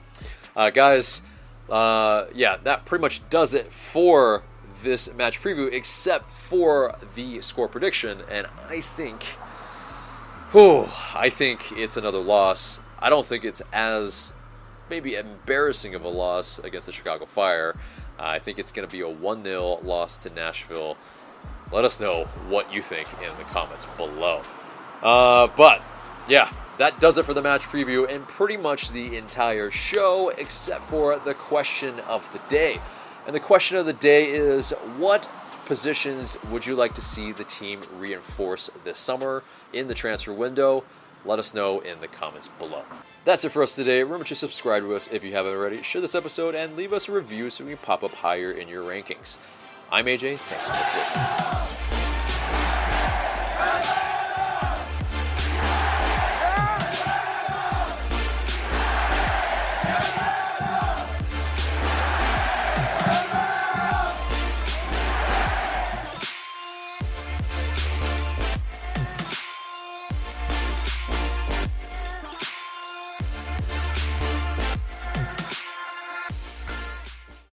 uh, 0.56 0.70
guys, 0.70 1.20
uh, 1.68 2.26
yeah, 2.34 2.56
that 2.64 2.84
pretty 2.84 3.02
much 3.02 3.28
does 3.28 3.54
it 3.54 3.72
for 3.72 4.42
this 4.82 5.12
match 5.14 5.40
preview, 5.40 5.72
except 5.72 6.30
for 6.30 6.96
the 7.14 7.40
score 7.40 7.68
prediction. 7.68 8.22
And 8.30 8.46
I 8.68 8.80
think, 8.80 9.22
whew, 10.52 10.88
I 11.14 11.30
think 11.30 11.72
it's 11.72 11.96
another 11.96 12.18
loss. 12.18 12.80
I 12.98 13.10
don't 13.10 13.26
think 13.26 13.44
it's 13.44 13.62
as 13.72 14.32
maybe 14.90 15.14
embarrassing 15.14 15.94
of 15.94 16.04
a 16.04 16.08
loss 16.08 16.58
against 16.58 16.86
the 16.86 16.92
Chicago 16.92 17.26
Fire. 17.26 17.74
Uh, 18.18 18.24
I 18.24 18.38
think 18.38 18.58
it's 18.58 18.72
going 18.72 18.86
to 18.86 18.92
be 18.92 19.00
a 19.00 19.08
1 19.08 19.44
0 19.44 19.80
loss 19.82 20.18
to 20.18 20.34
Nashville. 20.34 20.96
Let 21.72 21.84
us 21.84 22.00
know 22.00 22.24
what 22.48 22.72
you 22.72 22.82
think 22.82 23.08
in 23.22 23.36
the 23.38 23.44
comments 23.44 23.86
below. 23.96 24.42
Uh, 25.02 25.48
but, 25.56 25.84
yeah, 26.28 26.52
that 26.78 27.00
does 27.00 27.18
it 27.18 27.24
for 27.24 27.34
the 27.34 27.42
match 27.42 27.62
preview 27.62 28.08
and 28.10 28.26
pretty 28.28 28.56
much 28.56 28.90
the 28.90 29.16
entire 29.16 29.70
show, 29.70 30.28
except 30.30 30.84
for 30.84 31.18
the 31.20 31.34
question 31.34 31.98
of 32.00 32.30
the 32.32 32.38
day. 32.50 32.80
And 33.26 33.34
the 33.34 33.40
question 33.40 33.76
of 33.76 33.86
the 33.86 33.92
day 33.92 34.30
is 34.30 34.70
what 34.98 35.28
positions 35.66 36.36
would 36.50 36.66
you 36.66 36.74
like 36.74 36.94
to 36.94 37.02
see 37.02 37.32
the 37.32 37.44
team 37.44 37.80
reinforce 37.98 38.68
this 38.84 38.98
summer 38.98 39.42
in 39.72 39.88
the 39.88 39.94
transfer 39.94 40.32
window? 40.32 40.84
Let 41.24 41.38
us 41.38 41.54
know 41.54 41.80
in 41.80 42.00
the 42.00 42.08
comments 42.08 42.48
below. 42.48 42.82
That's 43.24 43.44
it 43.44 43.50
for 43.50 43.62
us 43.62 43.76
today. 43.76 44.02
Remember 44.02 44.24
to 44.24 44.34
subscribe 44.34 44.82
to 44.82 44.96
us 44.96 45.08
if 45.12 45.22
you 45.22 45.32
haven't 45.32 45.52
already, 45.52 45.82
share 45.82 46.02
this 46.02 46.16
episode, 46.16 46.56
and 46.56 46.76
leave 46.76 46.92
us 46.92 47.08
a 47.08 47.12
review 47.12 47.48
so 47.50 47.64
we 47.64 47.70
can 47.70 47.78
pop 47.78 48.02
up 48.02 48.12
higher 48.12 48.50
in 48.50 48.66
your 48.66 48.82
rankings. 48.82 49.38
I'm 49.90 50.06
AJ. 50.06 50.38
Thanks 50.38 50.66
so 50.66 50.72
much 50.72 50.82
for 50.82 50.98
listening. 50.98 51.81